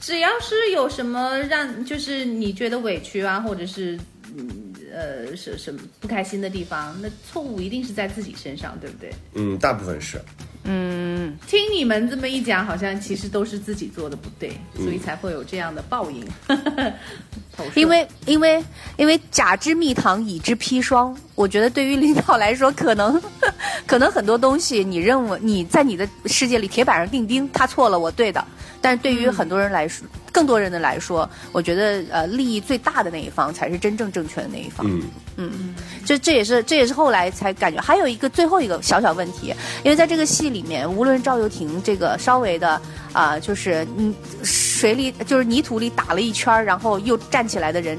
[0.00, 3.98] 只要是有什么让，就是你觉得委屈啊，或者是
[4.38, 9.12] 嗯呃什什么不开心的地方，那错误一定是在自己身上，对不对？
[9.34, 10.20] 嗯，大部分是。
[10.68, 16.26] 嗯听你们这么一讲，好像其实都是自己做的不对，嗯所以才会有这样的报应。
[17.74, 18.62] 因为因为
[18.98, 21.16] 因为甲之蜜糖，乙之砒霜。
[21.34, 23.20] 我觉得对于领导来说，可能
[23.86, 28.44] 可能很多东西，你认为你在你的世界里铁板上钉钉，他错了，我对的。
[28.80, 30.06] 但是对于很多人来说，
[30.36, 34.86] 更多人的来说，我觉得呃，利益最大的那一方才是真正正确的那一方。
[34.86, 35.02] 嗯
[35.38, 35.74] 嗯，
[36.04, 42.78] 这这也是这也是后来才感觉，还有一个最后一个小小问题，因为在这个戏里面，无论赵又廷这个稍微的
[43.14, 47.98] 啊、就是嗯水里就是泥土里打了一圈，然后又站起来的人。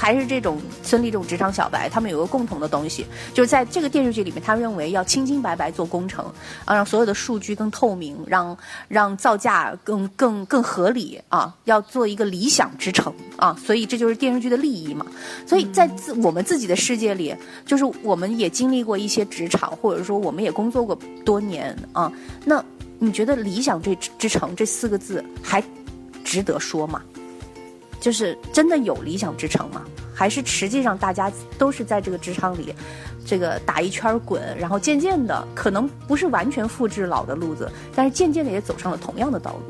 [0.00, 6.24] 还是这种孙俪这种职场小白，他们有个共同的东西，就是在这个电视剧里面，他认为要清清白白做工程，
[6.64, 8.56] 啊，让所有的数据更透明，让
[8.88, 15.04] 让造价更更更合理啊，要做一个理想之城啊，所以这就是电视剧的利益嘛。
[15.46, 17.36] 所以在自我们自己的世界里，
[17.66, 22.10] 就是我们也经历过一些职场，或者说我们也工作过多年啊。
[22.46, 22.64] 那
[22.98, 25.62] 你觉得“理想这之城”这四个字还
[26.24, 27.02] 值得说吗？
[28.00, 29.84] 就是真的有理想之城吗？
[30.14, 32.74] 还是实际上大家都是在这个职场里，
[33.24, 39.62] 这个打一圈滚，然后渐渐的可能不是完全复制老的路子，但是渐渐的也走上了同样的道路。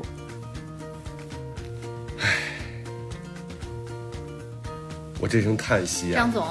[5.19, 6.43] 我这声叹息啊张，总，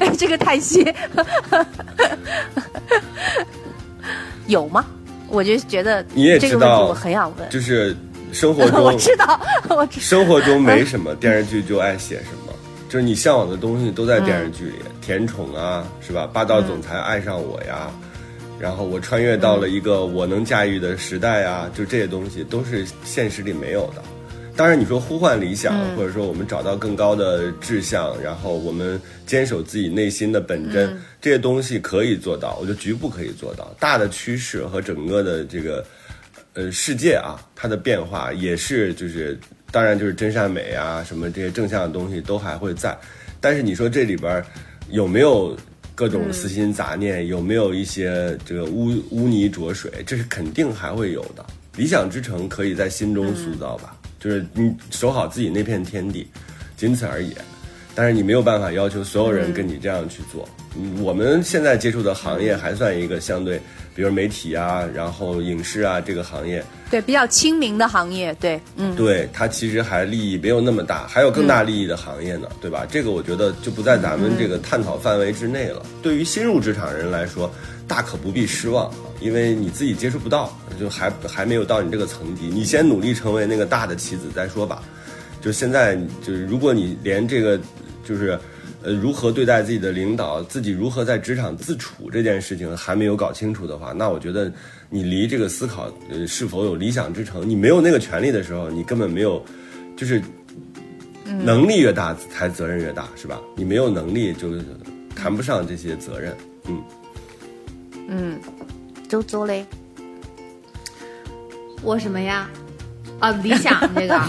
[0.00, 0.92] 哎，这个叹息
[4.48, 4.84] 有吗？
[5.28, 7.48] 我就觉得你也这个问题知道我很想问。
[7.48, 7.96] 就是
[8.32, 12.52] 生活 中我中知道， 我知生活中没什么，电视剧就爱写什么，
[12.88, 16.28] 就是你向往的东西都在电视剧里，甜宠啊，是吧？
[16.32, 17.90] 霸道总裁爱上我呀，
[18.58, 24.02] 然后我穿越到了一个我能驾驭的时代啊，就这些东西都是现实里没有的。
[24.54, 32.58] 当然，你说呼唤理想，或者说我们找到更高的志向，然后我们坚守自己内心的本真，这些东西可以做到。
[32.60, 35.82] 我觉得局部可以做到，大的趋势和整个的这个
[36.54, 39.38] 呃世界啊，它的变化也是就是，
[39.70, 42.96] 当然就是真善美啊，什么这些正向的东西都还会在。
[43.40, 44.44] 但是你说这里边
[44.90, 45.56] 有没有
[45.94, 49.90] 各种私心杂念，有没有一些这个污污泥浊水？
[50.06, 51.44] 这是肯定还会有的。
[51.76, 56.28] 理想之城可以在心中塑造吧，就是你守好自己那片天地，
[56.76, 57.34] 仅此而已。
[57.94, 60.48] 但是你没有办法要求所有人跟你这样去做。
[60.76, 63.60] 嗯，我们现在接触的行业还算一个相对，
[63.94, 72.86] 比如媒体啊，然后影视啊这个行业，对比较亲民的行业，对，嗯，对它其实还利益没有那么大，还有更大利益的行业呢，对吧？
[72.90, 75.84] 这个我觉得就不在咱们这个探讨范围之内了。
[76.02, 77.52] 对于新入职场人来说，
[77.86, 84.82] 大可不必失望啊，因为你自己接触不到，就还还没有到你这个层级，你先努力成为那个大的棋子再说吧。
[85.40, 87.60] 就现在，就是如果你连这个
[88.04, 88.38] 就是。
[88.84, 94.52] 呃，如何对待自己的领导，自己如何在职场自处这件事情还没有搞清楚的话，那我觉得
[94.90, 99.44] 你离这个思考呃是否有理想之城，你没有那个权利的时候，你根本没有，
[99.96, 100.20] 就是
[101.24, 103.40] 能力越大才责任越大，是吧？
[103.56, 104.48] 你没有能力就
[105.14, 106.36] 谈不上这些责任。
[108.08, 108.38] 嗯，
[109.08, 109.64] 周周嘞，
[111.82, 112.50] 我什么呀？
[113.22, 114.20] 啊，理想这个，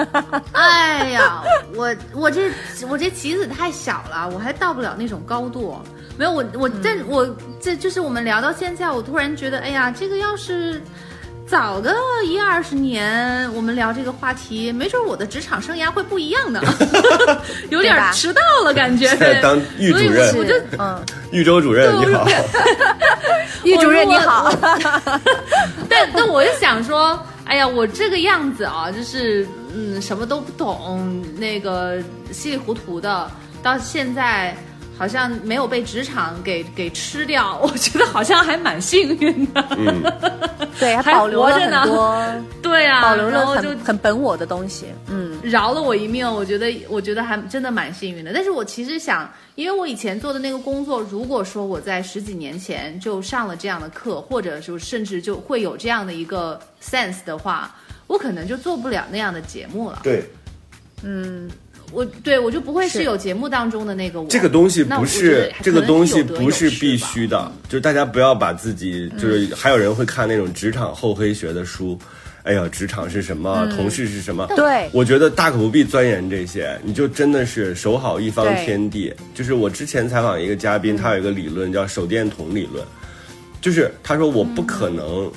[0.52, 1.42] 哎呀，
[1.74, 2.50] 我我这
[2.88, 5.78] 我这棋子太小了，我还到不了那种高度。
[6.16, 7.28] 没有我我但我
[7.60, 10.80] 这就是我们聊到现在，我突然觉得，哎呀，这个要是
[11.46, 16.58] 早个一二十年，我们聊这个话题，没准我的职场生涯会不一样呢，
[17.68, 19.08] 有点迟到了感觉。
[19.08, 22.26] 现在当玉主所以我任我就嗯， 玉州主任你好，
[23.64, 24.50] 玉主任你好，
[25.86, 33.30] 但但我就想说，哎呀，我这个样子啊，就是嗯，什么都不懂，那个稀里糊涂的，
[33.62, 34.56] 到现在
[34.96, 39.64] 好像没有被职场给给吃掉， 我觉得好像还蛮幸运的。
[39.76, 40.02] 嗯，
[40.78, 42.24] 对，还还保留着呢很多，
[42.62, 48.32] 对啊，保留了然后就很很本我的东西，嗯，饶了我一命，我觉得我觉得还真的蛮幸运的。
[48.32, 57.74] 但是我其实想，因为我以前做的那个工作，如果说我在十几年前就上了这样的课，或者就甚至就会有这样的一个 sense 的话，
[58.06, 60.00] 我可能就做不了那样的节目了。
[60.02, 60.24] 对，
[61.92, 64.28] 我对我就不会是有节目当中的那个我。
[64.28, 71.98] 这个东西不是这个东西不是必须的，就是大家不要把自己就是还有人会看那种职场厚黑学的书。
[72.44, 73.68] 哎呀，职场是什么？
[73.76, 74.48] 同事是什么？
[74.56, 79.14] 对我觉得大可不必钻研这些，你就真的是守好一方天地。
[79.32, 82.84] 就是我之前采访一个嘉宾，他有一个理论叫手电筒理论，
[83.60, 85.30] 就是他说我不可能，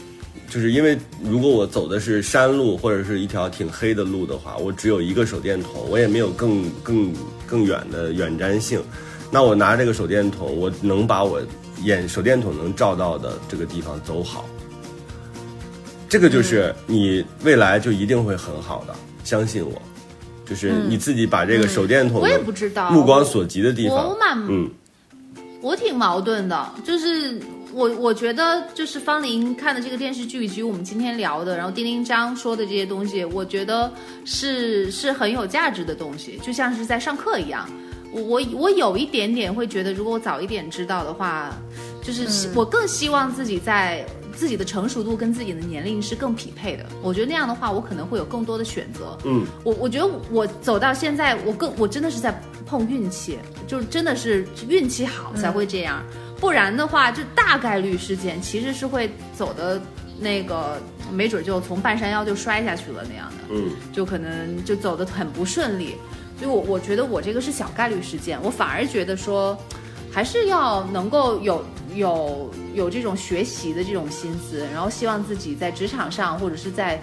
[0.49, 7.13] 就是因为如果我走的是山路或者是一条挺黑的路的话，我只有一个手电筒，我也没有更更
[7.45, 8.81] 更远的远瞻性。
[9.31, 11.41] 那我拿这个手电筒，我能把我
[11.83, 14.45] 眼手电筒能照到的这个地方走好。
[16.07, 19.81] 这个就是你未来就一定会很好的，相信我。
[20.45, 24.69] 就是你自己把这个手电筒我也不知道目光所及的地方我，蛮嗯，
[25.59, 27.41] 我挺矛盾的，就是
[27.75, 33.91] 我我觉得就是方林看的这个电视剧以及我们今天聊的，然后丁丁章说的这些东西，我觉得
[34.23, 37.69] 是是很有价值的东西，就像是在上课一样。
[38.13, 41.53] 我我我有一点点会觉得，如果我早一点知道的话，
[42.01, 46.85] 就是、我更希望自己在自己的成熟度跟自己的年龄是更匹配的。
[47.01, 49.17] 我觉得那样的话，我可能会有更多的选择。
[49.25, 56.01] 嗯，我我觉得我走到现在，我更我真的是在碰运气，就是真的是运气好才会这样，
[56.39, 59.81] 不然的话，就大概率事件其实是会走的
[60.19, 60.81] 那个，
[61.11, 65.95] 没准就从半山腰就摔下去了那样的，嗯，就可能就走得很不顺利。
[66.37, 69.57] 所以我我觉得我这个是小概率事件，我反而觉得说，
[70.11, 71.63] 还是要能够有
[71.93, 76.99] 有有这种学习的这种心思，然后希望自己在职场上或者是在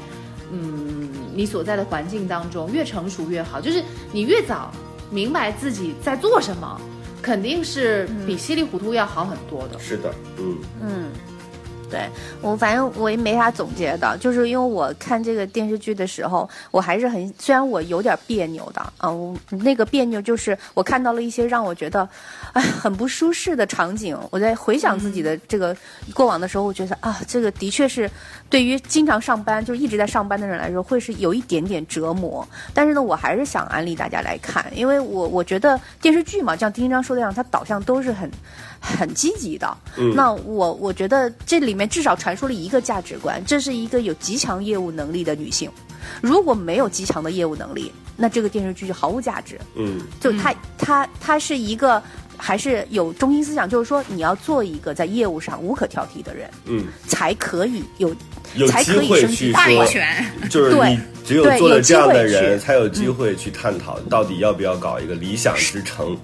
[0.52, 4.70] 嗯你所在的环境当中越成熟越好，就是你越早
[5.10, 6.78] 明白自己在做什么，
[7.22, 9.78] 肯定是比稀里糊涂要好很多的。
[9.78, 11.04] 是的，嗯，嗯，
[11.92, 12.08] 对
[12.40, 22.08] 我反正我也没啥总结的，就是因为我看这个电视剧的时候，我还是很虽然我有点别扭的啊，我那个别扭就是我看到了一些让我觉得
[22.54, 25.76] 哎很不舒适的场景，我在回想自己的这个
[26.14, 28.10] 过往的时候，我觉得啊，这个的确是
[28.48, 32.48] 对于经常上班就一直在上班的人来说，会是有一点点折磨。
[32.72, 38.30] 但是呢，我还是想安利大家来看，因为我我觉得电视剧嘛，像丁一章说的那样，它导向都是很
[38.80, 39.76] 很积极的。
[39.98, 45.70] 嗯那我我觉得这里面至少传输了一个价值观，这是一个有极强业务能力的女性。
[46.20, 49.58] 如果没有极强的业务能力，那这个电视剧就毫无价值。
[49.76, 52.02] 嗯，就她她她是一个
[52.36, 58.14] 还是有中心思想，就是说你要做一个在业务上无可挑剔的人，嗯，才可以有
[58.56, 66.16] 有机才可以会去升级话语，权，就是对你只有做了这样的人，去才有机会去探讨到底要不要搞一个理想之城。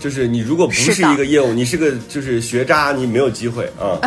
[0.00, 3.98] 就是你如果不是一个业务，你是个就是学渣，你没有机会啊。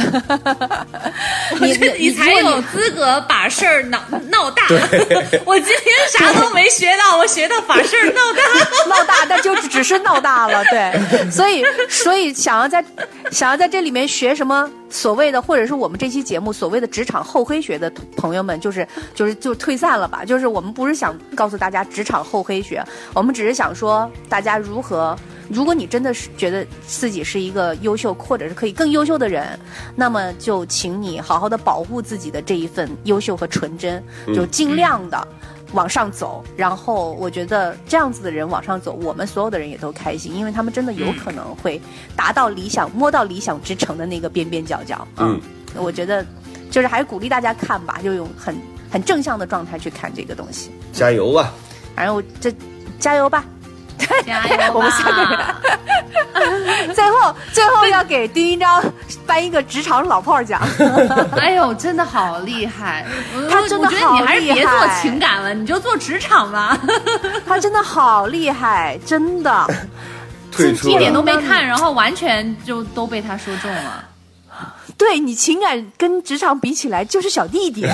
[1.59, 3.99] 你你才有资格把事儿闹
[4.31, 4.63] 闹大。
[5.45, 8.41] 我今天啥都没学到，我学到把事儿闹大。
[8.87, 11.29] 闹大，那就只是闹大了，对。
[11.29, 12.83] 所以，所以想要在
[13.29, 20.23] 想要在这里面学什么所谓的，或者是我们这期节目所谓的职场厚黑学的朋友们，就是就是就退散了吧。
[20.25, 22.83] 就是我们不是想告诉大家职场厚黑学，
[23.13, 25.17] 我们只是想说大家如何。
[25.52, 29.60] 如果你真的是觉得自己是一个优秀，或者是可以更优秀的人，
[29.95, 34.02] 那么就请你好好的保护自己的这一份优秀和纯真，
[34.34, 35.28] 就尽量的
[35.74, 36.43] 往上走。
[36.56, 41.80] 然后我觉得这样子的人往上走，我们所有的人也都开心，因为他们真的有可能会
[42.16, 45.06] 达到理想，摸到理想之城的那个边边角角。
[45.18, 45.39] 嗯，
[45.76, 46.26] 我觉得
[46.70, 48.56] 就是还是鼓励大家看吧，就用很
[48.89, 50.72] 很正向的状态去看这个东西。
[50.93, 51.52] 加油吧！
[51.93, 52.54] 反正我这
[52.99, 53.43] 加油吧。
[54.26, 54.72] 加油吧！
[54.74, 58.84] 我们三个人 最后，最后要给丁一章
[59.26, 60.62] 颁一个职场老炮儿奖。
[61.38, 63.06] 哎呦，真的好厉害！
[63.49, 66.78] 他真的我觉得你还是别做好厉害情感了，你就做职场吧。
[67.47, 69.68] 他真的好厉害，真的。
[70.52, 74.04] 退出一点，都没看，然后完全就都被他说中了。
[74.97, 77.88] 对你情感跟职场比起来就是小弟弟，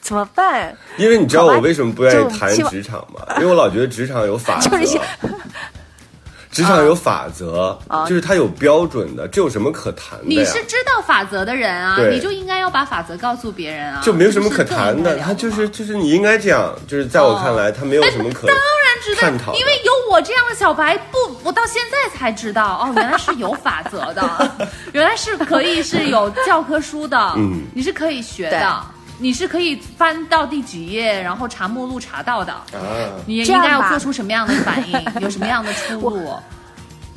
[0.00, 0.76] 怎么办？
[0.96, 3.26] 因为你知道我为什么不愿意谈职场吗？
[3.36, 4.70] 因为我老觉得职场有法则。
[4.78, 4.98] 就是，
[6.50, 10.24] 职场有法则，啊就是它有标准的，这有什么可谈的？
[10.24, 24.50] 你是知道法则的人啊，你就应该要把法则告诉别人啊，就没有什么可谈的，他就是就是你应该这样，就是在我看来，他没有什么可当然知道探讨，因为有我这样的小白，不，我到现在才知道，哦， 原来是有法则的，
[24.92, 27.64] 原来是可以是有教科书的，嗯。
[27.74, 28.82] 你是可以学的，
[29.18, 32.64] 你是可以翻到第几页，然后查目录查到的，啊。
[33.26, 36.34] 你应该要做出什么样的反应，有什么样的出路。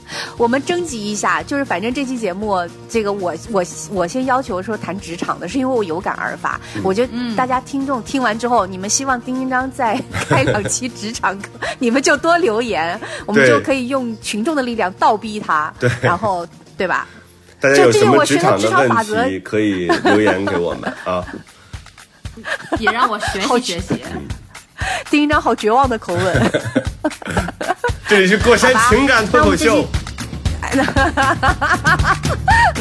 [0.38, 2.58] 我们征集一下，就是反正这期节目，
[2.89, 6.60] 这个我我我先要求说谈职场的，是因为我有感而发。
[6.84, 15.72] 我觉得大家听众听完之后，你们希望丁丁张再开两期职场课， 你们就多留言，我们就可以用群众的力量倒逼他。
[15.80, 17.08] 对然后对吧？
[17.60, 21.24] 大家有什么这这个我学的职职场的场法则问题可以留言给我们啊。
[22.80, 24.04] 也让我学习学习。
[25.10, 26.52] 丁丁张好绝望的口吻。
[28.08, 29.86] 这里是过山情感脱口秀，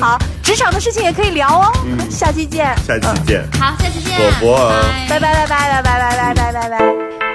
[0.01, 1.73] 好， 职场的事情也可以聊哦。
[2.11, 3.45] 下期见，下期见。
[3.61, 4.73] 好，下期见，果果
[5.09, 7.28] 拜拜拜拜拜拜拜拜拜拜拜拜。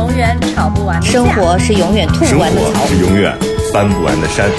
[0.00, 1.12] 永远吵不完的架。
[1.12, 2.86] 生活是永远吐生不完的草活。
[2.86, 3.36] 是永远
[3.70, 4.50] 翻不完的山。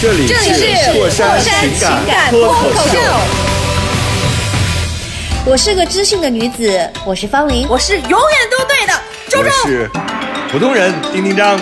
[0.00, 2.98] 这里是过山情情感脱口秀，
[5.44, 7.66] 我是个知性的女子，我是方玲。
[7.68, 8.18] 我是永远
[8.48, 8.92] 都对的
[9.28, 9.50] 周我周。
[9.66, 9.90] 是
[10.52, 11.58] 普通人丁丁张。